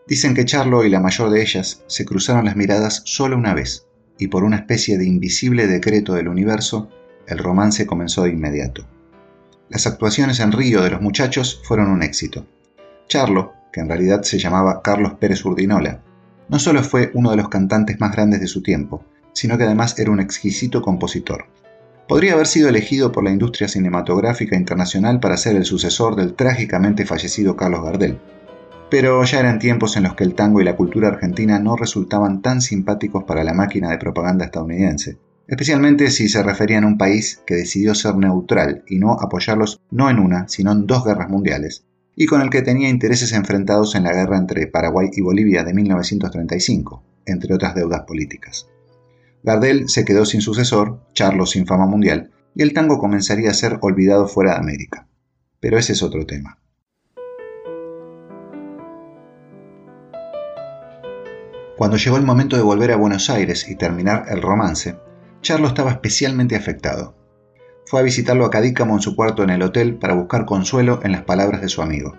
Dicen 0.05 0.33
que 0.33 0.45
Charlo 0.45 0.83
y 0.83 0.89
la 0.89 0.99
mayor 0.99 1.29
de 1.29 1.41
ellas 1.41 1.83
se 1.87 2.05
cruzaron 2.05 2.45
las 2.45 2.55
miradas 2.55 3.03
solo 3.05 3.37
una 3.37 3.53
vez, 3.53 3.87
y 4.17 4.27
por 4.27 4.43
una 4.43 4.57
especie 4.57 4.97
de 4.97 5.05
invisible 5.05 5.67
decreto 5.67 6.13
del 6.13 6.27
universo, 6.27 6.89
el 7.27 7.37
romance 7.37 7.85
comenzó 7.85 8.23
de 8.23 8.31
inmediato. 8.31 8.85
Las 9.69 9.87
actuaciones 9.87 10.39
en 10.39 10.51
Río 10.51 10.81
de 10.81 10.91
los 10.91 11.01
muchachos 11.01 11.61
fueron 11.63 11.89
un 11.89 12.03
éxito. 12.03 12.45
Charlo, 13.07 13.53
que 13.71 13.79
en 13.79 13.89
realidad 13.89 14.23
se 14.23 14.39
llamaba 14.39 14.81
Carlos 14.81 15.13
Pérez 15.19 15.43
Urdinola, 15.45 16.01
no 16.49 16.59
solo 16.59 16.83
fue 16.83 17.11
uno 17.13 17.31
de 17.31 17.37
los 17.37 17.49
cantantes 17.49 17.99
más 17.99 18.13
grandes 18.13 18.39
de 18.39 18.47
su 18.47 18.61
tiempo, 18.61 19.03
sino 19.33 19.57
que 19.57 19.65
además 19.65 19.97
era 19.99 20.11
un 20.11 20.19
exquisito 20.19 20.81
compositor. 20.81 21.45
Podría 22.07 22.33
haber 22.33 22.47
sido 22.47 22.69
elegido 22.69 23.11
por 23.11 23.25
la 23.25 23.31
industria 23.31 23.67
cinematográfica 23.67 24.55
internacional 24.55 25.19
para 25.19 25.35
ser 25.35 25.57
el 25.57 25.65
sucesor 25.65 26.15
del 26.15 26.35
trágicamente 26.35 27.05
fallecido 27.05 27.57
Carlos 27.57 27.83
Gardel. 27.83 28.17
Pero 28.89 29.21
ya 29.25 29.41
eran 29.41 29.59
tiempos 29.59 29.97
en 29.97 30.03
los 30.03 30.15
que 30.15 30.23
el 30.23 30.33
tango 30.33 30.61
y 30.61 30.63
la 30.63 30.77
cultura 30.77 31.09
argentina 31.09 31.59
no 31.59 31.75
resultaban 31.75 32.41
tan 32.41 32.61
simpáticos 32.61 33.25
para 33.25 33.43
la 33.43 33.53
máquina 33.53 33.89
de 33.89 33.97
propaganda 33.97 34.45
estadounidense, 34.45 35.17
especialmente 35.49 36.09
si 36.09 36.29
se 36.29 36.41
referían 36.43 36.85
a 36.85 36.87
un 36.87 36.97
país 36.97 37.41
que 37.45 37.55
decidió 37.55 37.93
ser 37.93 38.15
neutral 38.15 38.83
y 38.87 38.99
no 38.99 39.19
apoyarlos 39.19 39.81
no 39.91 40.09
en 40.09 40.19
una, 40.19 40.47
sino 40.47 40.71
en 40.71 40.87
dos 40.87 41.03
guerras 41.03 41.29
mundiales, 41.29 41.83
y 42.15 42.25
con 42.25 42.41
el 42.41 42.49
que 42.49 42.61
tenía 42.61 42.87
intereses 42.87 43.33
enfrentados 43.33 43.95
en 43.95 44.03
la 44.03 44.13
guerra 44.13 44.37
entre 44.37 44.67
Paraguay 44.67 45.09
y 45.11 45.19
Bolivia 45.19 45.65
de 45.65 45.73
1935, 45.73 47.03
entre 47.25 47.53
otras 47.53 47.75
deudas 47.75 48.03
políticas. 48.07 48.67
Gardel 49.47 49.87
se 49.87 50.03
quedó 50.03 50.25
sin 50.25 50.41
sucesor, 50.41 50.99
Charlo 51.13 51.45
sin 51.45 51.65
fama 51.65 51.85
mundial, 51.85 52.31
y 52.53 52.63
el 52.63 52.73
tango 52.73 52.99
comenzaría 52.99 53.49
a 53.49 53.53
ser 53.53 53.77
olvidado 53.79 54.27
fuera 54.27 54.51
de 54.51 54.57
América. 54.57 55.07
Pero 55.61 55.77
ese 55.77 55.93
es 55.93 56.03
otro 56.03 56.25
tema. 56.25 56.59
Cuando 61.77 61.95
llegó 61.95 62.17
el 62.17 62.25
momento 62.25 62.57
de 62.57 62.61
volver 62.61 62.91
a 62.91 62.97
Buenos 62.97 63.29
Aires 63.29 63.69
y 63.69 63.77
terminar 63.77 64.25
el 64.27 64.41
romance, 64.41 64.99
Charlo 65.41 65.69
estaba 65.69 65.91
especialmente 65.91 66.57
afectado. 66.57 67.15
Fue 67.85 68.01
a 68.01 68.03
visitarlo 68.03 68.43
a 68.43 68.51
Cadícamo 68.51 68.95
en 68.95 69.01
su 69.01 69.15
cuarto 69.15 69.43
en 69.43 69.51
el 69.51 69.61
hotel 69.61 69.95
para 69.95 70.13
buscar 70.13 70.45
consuelo 70.45 70.99
en 71.03 71.13
las 71.13 71.21
palabras 71.21 71.61
de 71.61 71.69
su 71.69 71.81
amigo. 71.81 72.17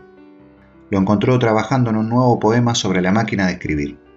Lo 0.88 0.99
encontró 0.99 1.38
trabajando 1.38 1.90
en 1.90 1.99
un 1.99 2.08
nuevo 2.08 2.38
poema 2.38 2.75
sobre 2.75 3.02
la 3.02 3.12
máquina 3.12 3.49
de 3.49 3.52
escribir. 3.52 4.08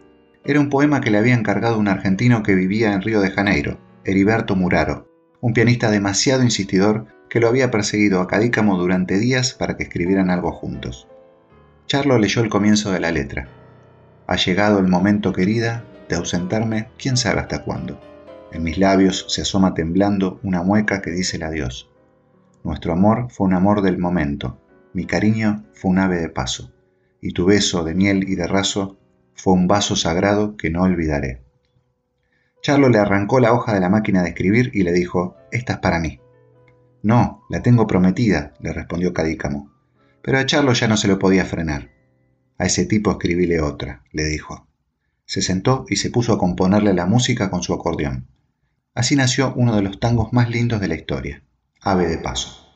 Era 0.43 0.59
un 0.59 0.69
poema 0.69 1.01
que 1.01 1.11
le 1.11 1.19
había 1.19 1.35
encargado 1.35 1.77
un 1.77 1.87
argentino 1.87 2.41
que 2.41 2.55
vivía 2.55 2.93
en 2.93 3.01
Río 3.03 3.21
de 3.21 3.29
Janeiro, 3.29 3.79
Heriberto 4.05 4.55
Muraro, 4.55 5.07
un 5.39 5.53
pianista 5.53 5.91
demasiado 5.91 6.41
insistidor 6.41 7.05
que 7.29 7.39
lo 7.39 7.47
había 7.47 7.69
perseguido 7.69 8.21
a 8.21 8.27
Cadícamo 8.27 8.75
durante 8.77 9.19
días 9.19 9.53
para 9.53 9.77
que 9.77 9.83
escribieran 9.83 10.31
algo 10.31 10.51
juntos. 10.51 11.07
Charlo 11.85 12.17
leyó 12.17 12.41
el 12.41 12.49
comienzo 12.49 12.91
de 12.91 12.99
la 12.99 13.11
letra. 13.11 13.49
Ha 14.25 14.35
llegado 14.35 14.79
el 14.79 14.87
momento, 14.87 15.31
querida, 15.31 15.83
de 16.09 16.15
ausentarme 16.15 16.89
quién 16.97 17.17
sabe 17.17 17.39
hasta 17.39 17.63
cuándo. 17.63 18.01
En 18.51 18.63
mis 18.63 18.79
labios 18.79 19.25
se 19.29 19.43
asoma 19.43 19.75
temblando 19.75 20.39
una 20.41 20.63
mueca 20.63 21.01
que 21.01 21.11
dice 21.11 21.37
el 21.37 21.43
adiós. 21.43 21.89
Nuestro 22.63 22.93
amor 22.93 23.27
fue 23.29 23.45
un 23.45 23.53
amor 23.53 23.81
del 23.81 23.99
momento, 23.99 24.59
mi 24.93 25.05
cariño 25.05 25.63
fue 25.73 25.91
un 25.91 25.99
ave 25.99 26.19
de 26.19 26.29
paso, 26.29 26.73
y 27.21 27.33
tu 27.33 27.45
beso 27.45 27.83
de 27.83 27.93
miel 27.93 28.27
y 28.27 28.35
de 28.35 28.47
raso 28.47 28.97
fue 29.41 29.53
un 29.53 29.67
vaso 29.67 29.95
sagrado 29.95 30.55
que 30.55 30.69
no 30.69 30.83
olvidaré. 30.83 31.41
Charlo 32.61 32.89
le 32.89 32.99
arrancó 32.99 33.39
la 33.39 33.53
hoja 33.53 33.73
de 33.73 33.79
la 33.79 33.89
máquina 33.89 34.21
de 34.21 34.29
escribir 34.29 34.69
y 34.71 34.83
le 34.83 34.91
dijo, 34.91 35.35
Esta 35.51 35.73
es 35.73 35.79
para 35.79 35.99
mí. 35.99 36.19
No, 37.01 37.43
la 37.49 37.63
tengo 37.63 37.87
prometida, 37.87 38.53
le 38.59 38.71
respondió 38.71 39.13
Cadícamo. 39.13 39.73
Pero 40.21 40.37
a 40.37 40.45
Charlo 40.45 40.73
ya 40.73 40.87
no 40.87 40.95
se 40.95 41.07
lo 41.07 41.17
podía 41.17 41.43
frenar. 41.45 41.89
A 42.59 42.67
ese 42.67 42.85
tipo 42.85 43.09
escribíle 43.09 43.61
otra, 43.61 44.03
le 44.11 44.25
dijo. 44.25 44.67
Se 45.25 45.41
sentó 45.41 45.85
y 45.89 45.95
se 45.95 46.11
puso 46.11 46.33
a 46.33 46.37
componerle 46.37 46.93
la 46.93 47.07
música 47.07 47.49
con 47.49 47.63
su 47.63 47.73
acordeón. 47.73 48.27
Así 48.93 49.15
nació 49.15 49.53
uno 49.55 49.75
de 49.75 49.81
los 49.81 49.99
tangos 49.99 50.33
más 50.33 50.51
lindos 50.51 50.79
de 50.81 50.87
la 50.87 50.95
historia, 50.95 51.43
Ave 51.81 52.07
de 52.07 52.19
Paso. 52.19 52.67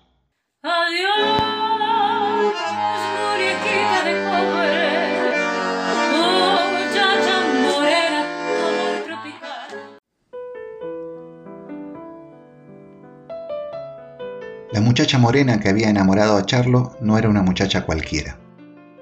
La 14.76 14.82
muchacha 14.82 15.18
morena 15.18 15.62
que 15.62 15.70
había 15.70 15.90
enamorado 15.90 16.36
a 16.36 16.46
Charlo 16.46 16.98
no 17.00 17.18
era 17.18 17.30
una 17.30 17.42
muchacha 17.42 17.86
cualquiera. 17.86 18.38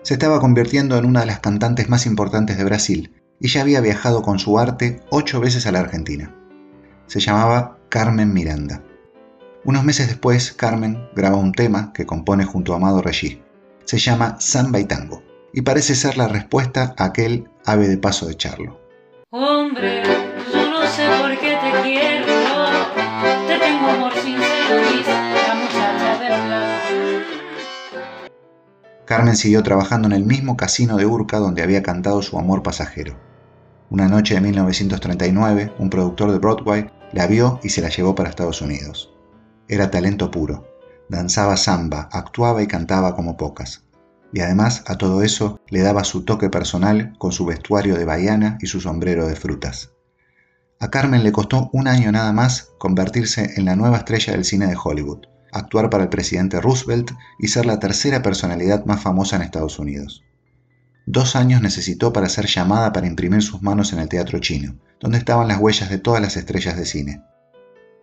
Se 0.03 0.13
estaba 0.13 0.39
convirtiendo 0.39 0.99
en 0.99 1.05
una 1.05 1.21
de 1.21 1.25
las 1.25 1.39
cantantes 1.39 1.89
más 1.89 2.05
importantes 2.05 2.59
de 2.59 2.63
Brasil 2.63 3.11
y 3.39 3.47
ya 3.47 3.61
había 3.61 3.81
viajado 3.81 4.21
con 4.21 4.37
su 4.37 4.59
arte 4.59 5.01
ocho 5.09 5.39
veces 5.39 5.65
a 5.65 5.71
la 5.71 5.79
Argentina. 5.79 6.31
Se 7.07 7.19
llamaba 7.19 7.79
Carmen 7.89 8.31
Miranda. 8.35 8.83
Unos 9.65 9.83
meses 9.83 10.05
después, 10.05 10.51
Carmen 10.51 11.09
graba 11.15 11.37
un 11.37 11.53
tema 11.53 11.91
que 11.91 12.05
compone 12.05 12.45
junto 12.45 12.73
a 12.73 12.75
Amado 12.75 13.01
Regis. 13.01 13.39
Se 13.85 13.97
llama 13.97 14.35
Samba 14.39 14.79
y 14.79 14.85
Tango 14.85 15.23
y 15.53 15.61
parece 15.61 15.95
ser 15.95 16.17
la 16.17 16.27
respuesta 16.27 16.93
a 16.99 17.05
aquel 17.05 17.49
ave 17.65 17.87
de 17.87 17.97
paso 17.97 18.27
de 18.27 18.35
Charlo. 18.35 18.79
Hombre, 19.31 20.03
yo 20.53 20.69
no 20.69 20.85
sé 20.85 21.07
por 21.19 21.31
qué 21.39 21.57
te 21.57 21.81
quiero, 21.81 22.27
te 23.47 23.57
tengo 23.57 23.87
amor 23.87 24.13
sincero, 24.13 25.22
Carmen 29.13 29.35
siguió 29.35 29.61
trabajando 29.61 30.07
en 30.07 30.13
el 30.13 30.25
mismo 30.25 30.57
casino 30.57 30.97
de 30.97 31.05
Urca 31.05 31.37
donde 31.37 31.61
había 31.61 31.83
cantado 31.83 32.23
su 32.23 32.39
amor 32.39 32.63
pasajero. 32.63 33.15
Una 33.91 34.07
noche 34.07 34.33
de 34.33 34.41
1939, 34.41 35.71
un 35.77 35.91
productor 35.91 36.31
de 36.31 36.39
Broadway 36.39 36.89
la 37.11 37.27
vio 37.27 37.59
y 37.61 37.69
se 37.69 37.83
la 37.83 37.89
llevó 37.89 38.15
para 38.15 38.29
Estados 38.29 38.63
Unidos. 38.63 39.13
Era 39.67 39.91
talento 39.91 40.31
puro. 40.31 40.67
Danzaba 41.09 41.57
samba, 41.57 42.09
actuaba 42.11 42.63
y 42.63 42.65
cantaba 42.65 43.15
como 43.15 43.37
pocas. 43.37 43.83
Y 44.33 44.39
además 44.39 44.83
a 44.87 44.97
todo 44.97 45.21
eso 45.21 45.59
le 45.69 45.81
daba 45.81 46.05
su 46.05 46.25
toque 46.25 46.49
personal 46.49 47.13
con 47.19 47.31
su 47.31 47.45
vestuario 47.45 47.95
de 47.95 48.05
baiana 48.05 48.57
y 48.61 48.65
su 48.65 48.81
sombrero 48.81 49.27
de 49.27 49.35
frutas. 49.35 49.91
A 50.79 50.89
Carmen 50.89 51.21
le 51.21 51.31
costó 51.31 51.69
un 51.71 51.87
año 51.87 52.11
nada 52.11 52.33
más 52.33 52.71
convertirse 52.79 53.53
en 53.57 53.65
la 53.65 53.75
nueva 53.75 53.97
estrella 53.97 54.33
del 54.33 54.43
cine 54.43 54.65
de 54.65 54.77
Hollywood, 54.83 55.27
actuar 55.53 55.89
para 55.89 56.03
el 56.03 56.09
presidente 56.09 56.59
Roosevelt 56.59 57.11
y 57.39 57.47
ser 57.47 57.65
la 57.65 57.79
tercera 57.79 58.21
personalidad 58.21 58.85
más 58.85 59.01
famosa 59.01 59.35
en 59.35 59.43
Estados 59.43 59.79
Unidos. 59.79 60.23
Dos 61.05 61.35
años 61.35 61.61
necesitó 61.61 62.13
para 62.13 62.29
ser 62.29 62.45
llamada 62.45 62.93
para 62.93 63.07
imprimir 63.07 63.41
sus 63.41 63.61
manos 63.61 63.91
en 63.91 63.99
el 63.99 64.09
teatro 64.09 64.39
chino, 64.39 64.75
donde 64.99 65.17
estaban 65.17 65.47
las 65.47 65.59
huellas 65.59 65.89
de 65.89 65.97
todas 65.97 66.21
las 66.21 66.37
estrellas 66.37 66.77
de 66.77 66.85
cine. 66.85 67.21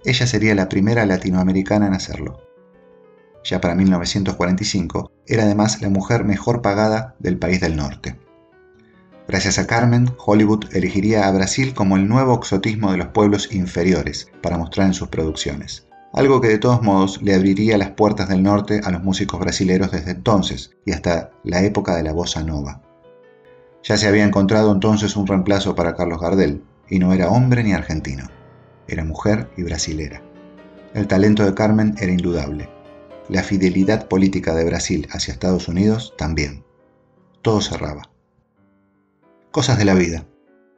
Ella 0.05 0.27
sería 0.27 0.55
la 0.55 0.69
primera 0.69 1.07
latinoamericana 1.07 1.87
en 1.87 1.95
hacerlo. 1.95 2.43
Ya 3.43 3.61
para 3.61 3.75
1945, 3.75 5.13
era 5.27 5.45
además 5.45 5.81
la 5.81 5.89
mujer 5.89 6.25
mejor 6.25 6.61
pagada 6.61 7.15
del 7.19 7.39
país 7.39 7.61
del 7.61 7.77
norte. 7.77 8.19
Gracias 9.29 9.59
a 9.59 9.67
Carmen, 9.67 10.11
Hollywood 10.19 10.65
elegiría 10.73 11.27
a 11.27 11.31
Brasil 11.31 11.73
como 11.73 11.97
el 11.97 12.09
nuevo 12.09 12.35
exotismo 12.35 12.93
de 12.93 12.99
los 12.99 13.09
pueblos 13.09 13.53
inferiores 13.55 14.29
para 14.43 14.59
mostrar 14.59 14.89
en 14.89 14.95
sus 14.95 15.09
producciones, 15.09 15.87
algo 16.13 16.41
que 16.41 16.49
de 16.49 16.59
todos 16.59 16.83
modos 16.83 17.23
le 17.23 17.35
abriría 17.35 17.79
las 17.79 17.91
puertas 17.91 18.29
del 18.29 18.43
norte 18.43 18.81
a 18.85 18.91
los 18.91 19.03
músicos 19.03 19.39
brasileros 19.39 19.93
desde 19.93 20.13
entonces 20.13 20.73
y 20.85 20.93
hasta 20.93 21.31
la 21.45 21.63
época 21.63 21.97
de 21.97 22.03
la 22.03 22.13
bossa 22.13 22.43
nova. 22.43 22.83
Ya 23.83 23.97
se 23.97 24.09
había 24.09 24.25
encontrado 24.25 24.73
entonces 24.73 25.17
un 25.17 25.27
reemplazo 25.27 25.75
para 25.75 25.95
Carlos 25.95 26.21
Gardel, 26.21 26.63
y 26.89 26.99
no 26.99 27.13
era 27.13 27.31
hombre 27.31 27.63
ni 27.63 27.73
argentino, 27.73 28.29
era 28.89 29.05
mujer 29.05 29.49
y 29.57 29.63
brasilera. 29.63 30.21
El 30.93 31.07
talento 31.07 31.45
de 31.45 31.55
Carmen 31.55 31.95
era 32.01 32.11
indudable, 32.11 32.69
la 33.29 33.45
fidelidad 33.45 34.09
política 34.09 34.55
de 34.55 34.65
Brasil 34.65 35.09
hacia 35.13 35.33
Estados 35.33 35.69
Unidos 35.69 36.15
también. 36.19 36.65
Todo 37.43 37.61
cerraba. 37.61 38.11
Cosas 39.53 39.79
de 39.79 39.85
la 39.85 39.95
vida. 39.95 40.27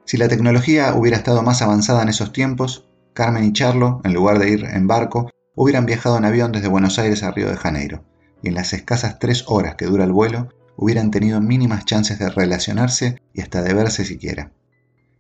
Si 0.05 0.19
la 0.19 0.29
tecnología 0.29 0.95
hubiera 0.95 1.17
estado 1.17 1.43
más 1.43 1.63
avanzada 1.63 2.03
en 2.03 2.11
esos 2.11 2.33
tiempos, 2.33 2.87
Carmen 3.15 3.45
y 3.45 3.53
Charlo, 3.53 4.01
en 4.05 4.15
lugar 4.15 4.39
de 4.39 4.51
ir 4.51 4.65
en 4.65 4.87
barco, 4.87 5.31
hubieran 5.55 5.85
viajado 5.87 6.17
en 6.17 6.25
avión 6.25 6.53
desde 6.53 6.69
Buenos 6.69 6.99
Aires 6.99 7.23
a 7.23 7.31
Río 7.31 7.49
de 7.49 7.57
Janeiro, 7.57 8.05
y 8.43 8.49
en 8.49 8.55
las 8.55 8.73
escasas 8.73 9.19
tres 9.19 9.45
horas 9.49 9.77
que 9.77 9.85
dura 9.85 10.05
el 10.05 10.13
vuelo, 10.13 10.49
hubieran 10.77 11.11
tenido 11.11 11.41
mínimas 11.41 11.85
chances 11.85 12.19
de 12.19 12.31
relacionarse 12.31 13.19
y 13.35 13.43
hasta 13.43 13.63
de 13.63 13.75
verse 13.75 14.05
siquiera. 14.05 14.53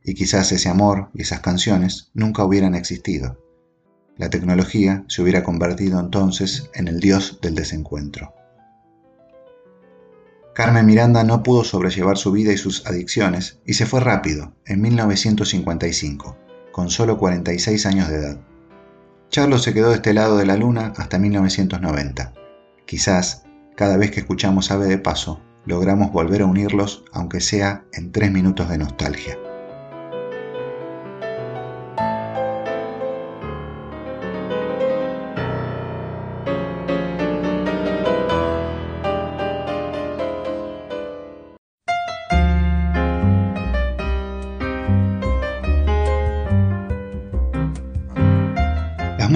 Y 0.04 0.14
quizás 0.14 0.50
ese 0.52 0.68
amor 0.68 1.11
y 1.14 1.22
esas 1.22 1.40
canciones 1.40 2.11
nunca 2.14 2.44
hubieran 2.44 2.75
existido. 2.75 3.38
La 4.16 4.30
tecnología 4.30 5.04
se 5.08 5.22
hubiera 5.22 5.44
convertido 5.44 6.00
entonces 6.00 6.70
en 6.75 6.88
el 6.88 7.00
dios 7.00 7.40
del 7.42 7.54
desencuentro. 7.54 8.34
Carmen 10.54 10.84
Miranda 10.84 11.25
no 11.25 11.42
pudo 11.42 11.64
sobrellevar 11.64 12.18
su 12.18 12.32
vida 12.32 12.52
y 12.52 12.58
sus 12.58 12.87
adicciones 12.87 13.61
y 13.64 13.75
se 13.75 13.87
fue 13.87 14.00
rápido, 14.00 14.54
en 14.66 14.82
1955, 14.82 16.37
con 16.73 16.91
solo 16.91 17.19
46 17.19 17.87
años 17.87 18.09
de 18.09 18.17
edad. 18.17 18.41
Charlo 19.31 19.59
se 19.59 19.73
quedó 19.73 19.91
de 19.91 19.97
este 19.97 20.14
lado 20.14 20.37
de 20.37 20.47
la 20.47 20.57
luna 20.57 20.93
hasta 20.97 21.19
1990. 21.19 22.33
Quizás, 22.87 23.45
cada 23.76 23.97
vez 23.97 24.11
que 24.11 24.21
escuchamos 24.21 24.71
Ave 24.71 24.87
de 24.87 24.99
Paso, 24.99 25.41
logramos 25.64 26.12
volver 26.12 26.43
a 26.43 26.47
unirlos, 26.47 27.05
aunque 27.12 27.41
sea 27.41 27.85
en 27.93 28.12
tres 28.12 28.33
minutos 28.33 28.69
de 28.69 28.79
nostalgia. 28.79 29.38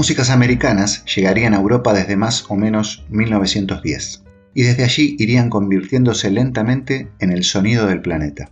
Músicas 0.06 0.30
americanas 0.30 1.04
llegarían 1.04 1.52
a 1.52 1.56
Europa 1.56 1.92
desde 1.92 2.16
más 2.16 2.48
o 2.48 2.54
menos 2.54 3.04
1910, 3.10 4.22
y 4.54 4.62
desde 4.62 4.84
allí 4.84 5.16
irían 5.18 5.50
convirtiéndose 5.50 6.30
lentamente 6.30 7.08
en 7.18 7.32
el 7.32 7.42
sonido 7.42 7.88
del 7.88 8.02
planeta. 8.02 8.48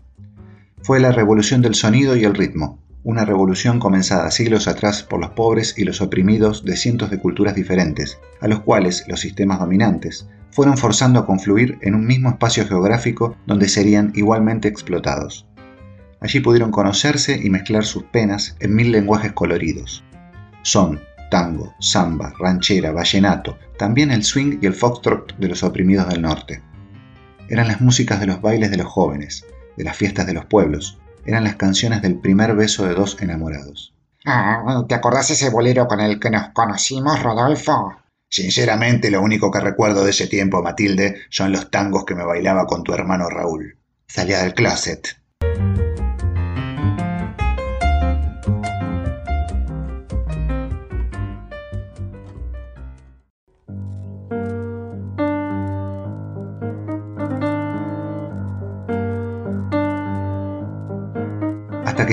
Fue 0.83 0.99
la 0.99 1.13
revolución 1.13 1.63
del 1.63 1.77
sonido 1.77 2.17
y 2.17 2.25
el 2.25 2.35
ritmo, 2.35 2.81
una 3.05 3.25
revolución 3.25 3.79
comenzada 3.79 4.33
siglos 4.33 4.67
atrás 4.67 5.05
por 5.05 5.21
los 5.21 5.31
pobres 5.31 5.79
y 5.79 5.85
los 5.85 6.01
oprimidos 6.01 6.65
de 6.65 6.77
cientos 6.77 7.09
de 7.11 7.21
culturas 7.21 7.55
diferentes, 7.55 8.19
a 8.41 8.49
los 8.49 8.59
cuales 8.59 9.05
los 9.07 9.21
sistemas 9.21 9.61
dominantes 9.61 10.29
fueron 10.51 10.77
forzando 10.77 11.21
a 11.21 11.27
confluir 11.27 11.79
en 11.83 11.95
un 11.95 12.05
mismo 12.05 12.31
espacio 12.31 12.67
geográfico 12.67 13.37
donde 13.47 13.69
serían 13.69 14.11
igualmente 14.17 14.67
explotados. 14.67 15.47
Allí 16.19 16.41
pudieron 16.41 16.73
conocerse 16.73 17.39
y 17.41 17.49
mezclar 17.49 17.85
sus 17.85 18.03
penas 18.03 18.57
en 18.59 18.75
mil 18.75 18.91
lenguajes 18.91 19.31
coloridos. 19.35 20.03
Son, 20.63 20.99
tango, 21.35 21.75
samba, 21.81 22.33
ranchera, 22.39 22.93
vallenato, 22.93 23.59
también 23.77 24.13
el 24.13 24.23
swing 24.23 24.61
y 24.63 24.67
el 24.67 24.73
foxtrot 24.73 25.37
de 25.37 25.49
los 25.49 25.65
oprimidos 25.65 26.09
del 26.09 26.23
norte. 26.23 26.63
Eran 27.49 27.67
las 27.67 27.81
músicas 27.81 28.21
de 28.21 28.27
los 28.27 28.41
bailes 28.41 28.71
de 28.71 28.77
los 28.77 28.87
jóvenes, 28.87 29.45
de 29.77 29.83
las 29.83 29.97
fiestas 29.97 30.29
de 30.29 30.33
los 30.33 30.45
pueblos, 30.45 31.01
eran 31.27 31.43
las 31.43 31.57
canciones 31.57 32.03
del 32.03 32.21
primer 32.21 32.55
beso 32.55 32.87
de 32.87 32.95
dos 32.95 33.21
enamorados. 33.21 33.93
Ah, 34.25 34.85
¿te 34.89 34.95
acordás 34.95 35.29
ese 35.29 35.51
bolero 35.51 35.89
con 35.89 35.99
el 35.99 36.21
que 36.21 36.31
nos 36.31 36.51
conocimos, 36.51 37.21
Rodolfo? 37.21 37.97
Sinceramente, 38.29 39.11
lo 39.11 39.21
único 39.21 39.51
que 39.51 39.59
recuerdo 39.59 40.05
de 40.05 40.11
ese 40.11 40.29
tiempo, 40.29 40.63
Matilde, 40.63 41.17
son 41.31 41.51
los 41.51 41.69
tangos 41.69 42.05
que 42.05 42.15
me 42.15 42.25
bailaba 42.25 42.65
con 42.69 42.85
tu 42.85 42.95
hermano 42.95 43.29
Raúl. 43.29 43.77
Salía 44.07 44.39
del 44.41 44.55
closet, 44.55 45.19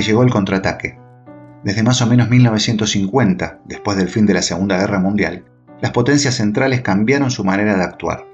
llegó 0.02 0.24
el 0.24 0.30
contraataque. 0.30 0.98
Desde 1.64 1.84
más 1.84 2.02
o 2.02 2.08
menos 2.08 2.30
1950, 2.30 3.62
después 3.66 3.98
del 3.98 4.10
fin 4.10 4.26
de 4.26 4.34
la 4.34 4.42
Segunda 4.42 4.78
Guerra 4.78 5.00
Mundial, 5.00 5.46
las 5.82 5.92
potencias 5.92 6.36
centrales 6.36 6.82
cambiaron 6.82 7.32
su 7.32 7.44
manera 7.44 7.76
de 7.76 7.84
actuar. 7.84 8.26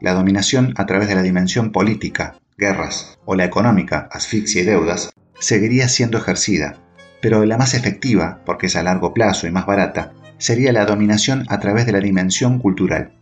La 0.00 0.14
dominación 0.14 0.74
a 0.76 0.86
través 0.86 1.08
de 1.08 1.14
la 1.14 1.22
dimensión 1.22 1.72
política, 1.72 2.36
guerras, 2.56 3.18
o 3.24 3.34
la 3.34 3.44
económica, 3.44 4.08
asfixia 4.12 4.62
y 4.62 4.64
deudas, 4.64 5.10
seguiría 5.40 5.88
siendo 5.88 6.18
ejercida, 6.18 6.76
pero 7.20 7.44
la 7.44 7.58
más 7.58 7.74
efectiva, 7.74 8.40
porque 8.44 8.66
es 8.66 8.76
a 8.76 8.82
largo 8.82 9.12
plazo 9.12 9.46
y 9.46 9.50
más 9.50 9.66
barata, 9.66 10.12
sería 10.38 10.72
la 10.72 10.84
dominación 10.84 11.44
a 11.48 11.58
través 11.58 11.86
de 11.86 11.92
la 11.92 12.00
dimensión 12.00 12.58
cultural. 12.58 13.12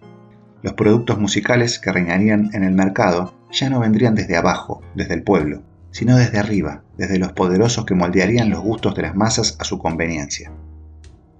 Los 0.62 0.74
productos 0.74 1.18
musicales 1.18 1.78
que 1.78 1.92
reinarían 1.92 2.50
en 2.52 2.64
el 2.64 2.72
mercado 2.72 3.34
ya 3.50 3.70
no 3.70 3.80
vendrían 3.80 4.14
desde 4.14 4.36
abajo, 4.36 4.82
desde 4.94 5.14
el 5.14 5.22
pueblo, 5.22 5.62
sino 5.96 6.18
desde 6.18 6.38
arriba, 6.38 6.82
desde 6.98 7.18
los 7.18 7.32
poderosos 7.32 7.86
que 7.86 7.94
moldearían 7.94 8.50
los 8.50 8.60
gustos 8.60 8.94
de 8.94 9.00
las 9.00 9.16
masas 9.16 9.56
a 9.58 9.64
su 9.64 9.78
conveniencia. 9.78 10.52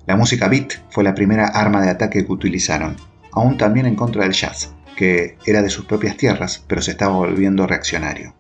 La 0.07 0.17
música 0.17 0.49
beat 0.49 0.73
fue 0.89 1.05
la 1.05 1.15
primera 1.15 1.49
arma 1.49 1.83
de 1.83 1.91
ataque 1.91 2.25
que 2.25 2.33
utilizaron, 2.33 2.97
aún 3.33 3.59
también 3.59 3.85
en 3.85 3.97
contra 3.97 4.23
del 4.23 4.33
jazz, 4.33 4.73
que 4.97 5.37
era 5.45 5.61
de 5.61 5.69
sus 5.69 5.85
propias 5.85 6.17
tierras, 6.17 6.65
pero 6.67 6.81
se 6.81 6.93
estaba 6.93 7.17
volviendo 7.17 7.67
reaccionario. 7.67 8.35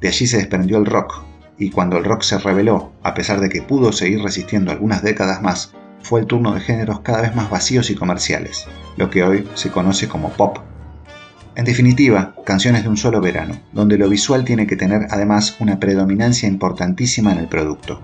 De 0.00 0.06
allí 0.06 0.28
se 0.28 0.36
desprendió 0.36 0.78
el 0.78 0.86
rock, 0.86 1.24
y 1.58 1.70
cuando 1.70 1.96
el 1.96 2.04
rock 2.04 2.22
se 2.22 2.38
rebeló, 2.38 2.92
a 3.02 3.14
pesar 3.14 3.40
de 3.40 3.48
que 3.48 3.62
pudo 3.62 3.90
seguir 3.90 4.22
resistiendo 4.22 4.70
algunas 4.70 5.02
décadas 5.02 5.42
más, 5.42 5.74
fue 6.00 6.20
el 6.20 6.26
turno 6.26 6.54
de 6.54 6.60
géneros 6.60 7.00
cada 7.00 7.22
vez 7.22 7.34
más 7.34 7.50
vacíos 7.50 7.90
y 7.90 7.96
comerciales, 7.96 8.68
lo 8.96 9.10
que 9.10 9.24
hoy 9.24 9.48
se 9.54 9.72
conoce 9.72 10.06
como 10.06 10.30
pop 10.30 10.58
en 11.56 11.64
definitiva, 11.64 12.34
canciones 12.44 12.82
de 12.82 12.90
un 12.90 12.98
solo 12.98 13.22
verano, 13.22 13.58
donde 13.72 13.96
lo 13.96 14.10
visual 14.10 14.44
tiene 14.44 14.66
que 14.66 14.76
tener 14.76 15.06
además 15.10 15.56
una 15.58 15.80
predominancia 15.80 16.46
importantísima 16.46 17.32
en 17.32 17.38
el 17.38 17.48
producto. 17.48 18.02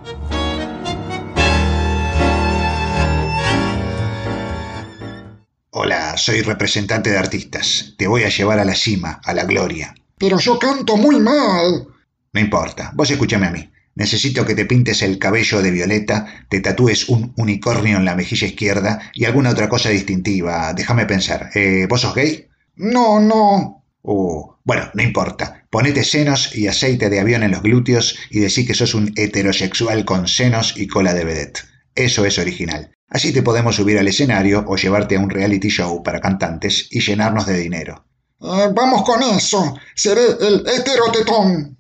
Hola, 5.71 6.17
soy 6.17 6.41
representante 6.41 7.11
de 7.11 7.19
artistas. 7.19 7.95
Te 7.99 8.07
voy 8.07 8.23
a 8.23 8.31
llevar 8.31 8.59
a 8.59 8.65
la 8.65 8.75
cima, 8.75 9.21
a 9.23 9.35
la 9.35 9.45
gloria. 9.45 9.95
Pero 10.17 10.39
yo 10.39 10.59
canto 10.59 10.97
muy 10.97 11.21
mal. 11.21 11.87
No 12.33 12.41
importa, 12.41 12.93
vos 12.95 13.11
escúchame 13.11 13.47
a 13.47 13.51
mí. 13.51 13.71
Necesito 13.95 14.47
que 14.47 14.55
te 14.55 14.65
pintes 14.65 15.03
el 15.03 15.19
cabello 15.19 15.61
de 15.61 15.71
violeta, 15.71 16.47
te 16.49 16.61
tatúes 16.61 17.11
un 17.11 17.35
unicornio 17.37 17.99
en 17.99 18.07
la 18.07 18.15
mejilla 18.15 18.47
izquierda 18.47 19.11
y 19.13 19.27
alguna 19.27 19.51
otra 19.51 19.69
cosa 19.69 19.91
distintiva. 19.91 20.73
Déjame 20.73 21.05
pensar. 21.05 21.51
Eh, 21.55 21.87
¿Vos 21.91 22.01
sos 22.01 22.15
gay? 22.15 22.49
No, 22.83 23.21
no. 23.21 23.85
Oh, 24.03 24.59
bueno, 24.65 24.91
no 24.95 25.05
importa. 25.05 25.67
Ponete 25.71 26.03
senos 26.03 26.57
y 26.57 26.67
aceite 26.67 27.11
de 27.11 27.21
avión 27.21 27.45
en 27.45 27.53
los 27.53 27.63
glúteos 27.63 28.19
y 28.29 28.41
decí 28.41 28.67
que 28.67 28.75
sos 28.75 28.95
un 28.95 29.13
heterosexual 29.15 30.05
con 30.05 30.27
senos 30.27 30.75
y 30.77 30.89
cola 30.89 31.15
de 31.15 31.25
vedette. 31.25 31.61
Eso 31.95 32.25
es 32.25 32.41
original. 32.41 32.93
Así 33.09 33.33
te 33.33 33.45
podemos 33.45 33.77
subir 33.77 33.99
al 34.01 34.09
escenario 34.09 34.65
o 34.67 34.77
llevarte 34.77 35.15
a 35.15 35.21
un 35.21 35.31
reality 35.31 35.69
show 35.69 36.03
para 36.03 36.21
cantantes 36.21 36.89
y 36.91 37.01
llenarnos 37.01 37.47
de 37.47 37.57
dinero. 37.57 38.05
Eh, 38.41 38.71
vamos 38.75 39.05
con 39.05 39.23
eso. 39.23 39.77
Seré 39.95 40.23
el 40.41 40.65
heterotetón. 40.67 41.79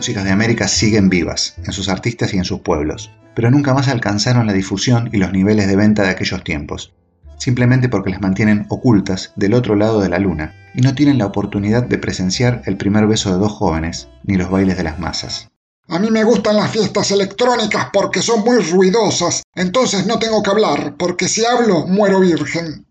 Músicas 0.00 0.24
de 0.24 0.30
América 0.30 0.66
siguen 0.66 1.10
vivas, 1.10 1.56
en 1.58 1.72
sus 1.72 1.90
artistas 1.90 2.32
y 2.32 2.38
en 2.38 2.46
sus 2.46 2.60
pueblos, 2.60 3.10
pero 3.34 3.50
nunca 3.50 3.74
más 3.74 3.86
alcanzaron 3.86 4.46
la 4.46 4.54
difusión 4.54 5.10
y 5.12 5.18
los 5.18 5.30
niveles 5.30 5.68
de 5.68 5.76
venta 5.76 6.04
de 6.04 6.08
aquellos 6.08 6.42
tiempos, 6.42 6.94
simplemente 7.36 7.90
porque 7.90 8.08
las 8.08 8.22
mantienen 8.22 8.64
ocultas 8.70 9.34
del 9.36 9.52
otro 9.52 9.76
lado 9.76 10.00
de 10.00 10.08
la 10.08 10.18
luna 10.18 10.54
y 10.74 10.80
no 10.80 10.94
tienen 10.94 11.18
la 11.18 11.26
oportunidad 11.26 11.82
de 11.82 11.98
presenciar 11.98 12.62
el 12.64 12.78
primer 12.78 13.06
beso 13.06 13.30
de 13.30 13.36
dos 13.36 13.52
jóvenes 13.52 14.08
ni 14.24 14.38
los 14.38 14.50
bailes 14.50 14.78
de 14.78 14.84
las 14.84 14.98
masas. 14.98 15.50
A 15.86 15.98
mí 15.98 16.10
me 16.10 16.24
gustan 16.24 16.56
las 16.56 16.70
fiestas 16.70 17.10
electrónicas 17.10 17.88
porque 17.92 18.22
son 18.22 18.40
muy 18.40 18.56
ruidosas, 18.62 19.42
entonces 19.54 20.06
no 20.06 20.18
tengo 20.18 20.42
que 20.42 20.48
hablar, 20.48 20.94
porque 20.98 21.28
si 21.28 21.44
hablo 21.44 21.86
muero 21.86 22.20
virgen. 22.20 22.86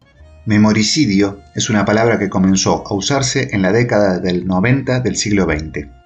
Memoricidio 0.46 1.40
es 1.56 1.72
una 1.72 1.86
palabra 1.86 2.20
que 2.20 2.30
comenzó 2.30 2.84
a 2.88 2.94
usarse 2.94 3.48
en 3.52 3.64
la 3.64 3.72
década 3.72 4.20
del 4.20 4.46
90 4.46 5.00
del 5.00 5.16
siglo 5.16 5.46
XX. 5.46 5.99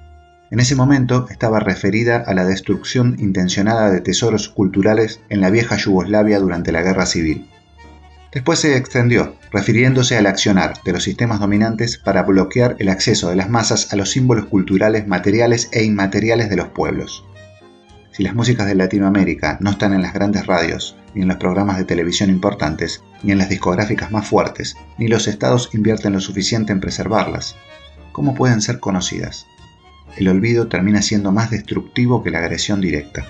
En 0.54 0.60
ese 0.60 0.76
momento 0.76 1.26
estaba 1.32 1.60
referida 1.60 2.18
a 2.18 2.36
la 2.36 2.46
destrucción 2.46 3.16
intencionada 3.18 3.90
de 3.90 4.02
tesoros 4.02 4.50
culturales 4.50 5.20
en 5.30 5.42
la 5.42 5.50
vieja 5.50 5.78
Yugoslavia 5.78 6.38
durante 6.40 6.72
la 6.72 6.84
Guerra 6.84 7.08
Civil. 7.08 7.50
Después 8.32 8.60
se 8.60 8.78
extendió, 8.78 9.36
refiriéndose 9.52 10.16
al 10.16 10.28
accionar 10.28 10.76
de 10.86 10.92
los 10.92 11.02
sistemas 11.02 11.40
dominantes 11.40 11.98
para 11.98 12.22
bloquear 12.22 12.76
el 12.78 12.90
acceso 12.90 13.32
de 13.32 13.36
las 13.36 13.50
masas 13.50 13.92
a 13.92 13.96
los 13.96 14.12
símbolos 14.12 14.46
culturales 14.46 15.08
materiales 15.08 15.70
e 15.72 15.86
inmateriales 15.86 16.52
de 16.52 16.58
los 16.58 16.68
pueblos. 16.68 17.26
Si 18.12 18.22
las 18.22 18.36
músicas 18.36 18.68
de 18.68 18.76
Latinoamérica 18.76 19.58
no 19.60 19.72
están 19.72 19.92
en 19.92 20.04
las 20.04 20.14
grandes 20.14 20.46
radios, 20.46 20.96
ni 21.16 21.24
en 21.24 21.30
los 21.30 21.38
programas 21.38 21.80
de 21.80 21.86
televisión 21.86 22.30
importantes, 22.30 23.02
ni 23.24 23.32
en 23.32 23.40
las 23.40 23.50
discográficas 23.50 24.12
más 24.12 24.28
fuertes, 24.28 24.78
ni 25.00 25.08
los 25.08 25.28
estados 25.28 25.72
invierten 25.74 26.14
lo 26.14 26.20
suficiente 26.20 26.72
en 26.72 26.80
preservarlas, 26.80 27.56
¿cómo 28.12 28.36
pueden 28.36 28.62
ser 28.62 28.80
conocidas? 28.80 29.48
El 30.18 30.28
olvido 30.28 30.68
termina 30.68 31.02
siendo 31.02 31.32
más 31.32 31.52
destructivo 31.52 32.24
que 32.24 32.32
la 32.32 32.40
agresión 32.40 32.82
directa. 32.82 33.26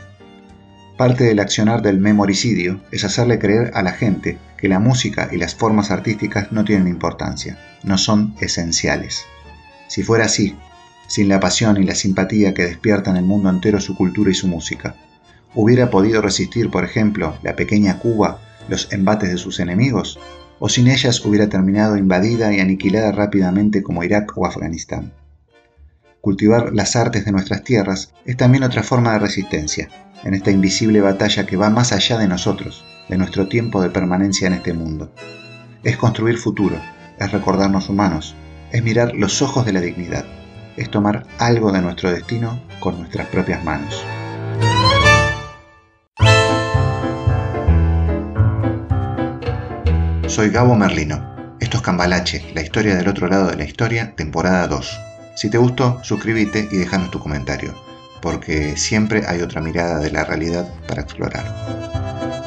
Parte 0.97 1.23
del 1.23 1.39
accionar 1.39 1.81
del 1.81 1.99
memoricidio 1.99 2.81
es 2.91 3.03
hacerle 3.03 3.39
creer 3.39 3.71
a 3.73 3.81
la 3.81 3.91
gente 3.91 4.37
que 4.57 4.67
la 4.67 4.79
música 4.79 5.29
y 5.31 5.37
las 5.37 5.55
formas 5.55 5.91
artísticas 5.91 6.51
no 6.51 6.63
tienen 6.63 6.87
importancia, 6.87 7.57
no 7.83 7.97
son 7.97 8.35
esenciales. 8.39 9.25
Si 9.87 10.03
fuera 10.03 10.25
así, 10.25 10.55
sin 11.07 11.29
la 11.29 11.39
pasión 11.39 11.81
y 11.81 11.83
la 11.83 11.95
simpatía 11.95 12.53
que 12.53 12.63
despiertan 12.63 13.17
el 13.17 13.25
mundo 13.25 13.49
entero 13.49 13.79
su 13.79 13.95
cultura 13.95 14.31
y 14.31 14.35
su 14.35 14.47
música, 14.47 14.95
¿hubiera 15.55 15.89
podido 15.89 16.21
resistir, 16.21 16.69
por 16.69 16.83
ejemplo, 16.83 17.37
la 17.43 17.55
pequeña 17.55 17.99
Cuba 17.99 18.39
los 18.69 18.91
embates 18.93 19.29
de 19.29 19.37
sus 19.37 19.59
enemigos? 19.59 20.19
¿O 20.59 20.69
sin 20.69 20.87
ellas 20.87 21.25
hubiera 21.25 21.49
terminado 21.49 21.97
invadida 21.97 22.53
y 22.53 22.59
aniquilada 22.59 23.11
rápidamente 23.11 23.83
como 23.83 24.03
Irak 24.03 24.31
o 24.37 24.45
Afganistán? 24.45 25.11
Cultivar 26.23 26.71
las 26.71 26.95
artes 26.95 27.25
de 27.25 27.33
nuestras 27.33 27.65
tierras 27.65 28.13
es 28.23 28.37
también 28.37 28.63
otra 28.63 28.81
forma 28.81 29.11
de 29.11 29.19
resistencia, 29.19 29.89
en 30.23 30.33
esta 30.33 30.51
invisible 30.51 31.01
batalla 31.01 31.45
que 31.45 31.57
va 31.57 31.69
más 31.69 31.91
allá 31.91 32.17
de 32.17 32.29
nosotros, 32.29 32.85
de 33.09 33.17
nuestro 33.17 33.49
tiempo 33.49 33.81
de 33.81 33.89
permanencia 33.89 34.47
en 34.47 34.53
este 34.53 34.71
mundo. 34.71 35.13
Es 35.83 35.97
construir 35.97 36.37
futuro, 36.37 36.77
es 37.19 37.29
recordarnos 37.29 37.89
humanos, 37.89 38.37
es 38.71 38.81
mirar 38.81 39.13
los 39.15 39.41
ojos 39.41 39.65
de 39.65 39.73
la 39.73 39.81
dignidad, 39.81 40.23
es 40.77 40.89
tomar 40.89 41.27
algo 41.39 41.73
de 41.73 41.81
nuestro 41.81 42.09
destino 42.09 42.63
con 42.79 42.99
nuestras 42.99 43.27
propias 43.27 43.61
manos. 43.65 44.01
Soy 50.27 50.51
Gabo 50.51 50.73
Merlino. 50.73 51.57
Esto 51.59 51.75
es 51.75 51.83
Cambalache, 51.83 52.49
la 52.55 52.61
historia 52.61 52.95
del 52.95 53.09
otro 53.09 53.27
lado 53.27 53.47
de 53.47 53.57
la 53.57 53.65
historia, 53.65 54.15
temporada 54.15 54.69
2. 54.69 55.12
Si 55.35 55.49
te 55.49 55.57
gustó, 55.57 55.99
suscríbete 56.03 56.67
y 56.71 56.77
déjanos 56.77 57.11
tu 57.11 57.19
comentario, 57.19 57.73
porque 58.21 58.77
siempre 58.77 59.23
hay 59.27 59.41
otra 59.41 59.61
mirada 59.61 59.99
de 59.99 60.11
la 60.11 60.23
realidad 60.23 60.71
para 60.87 61.01
explorar. 61.01 62.42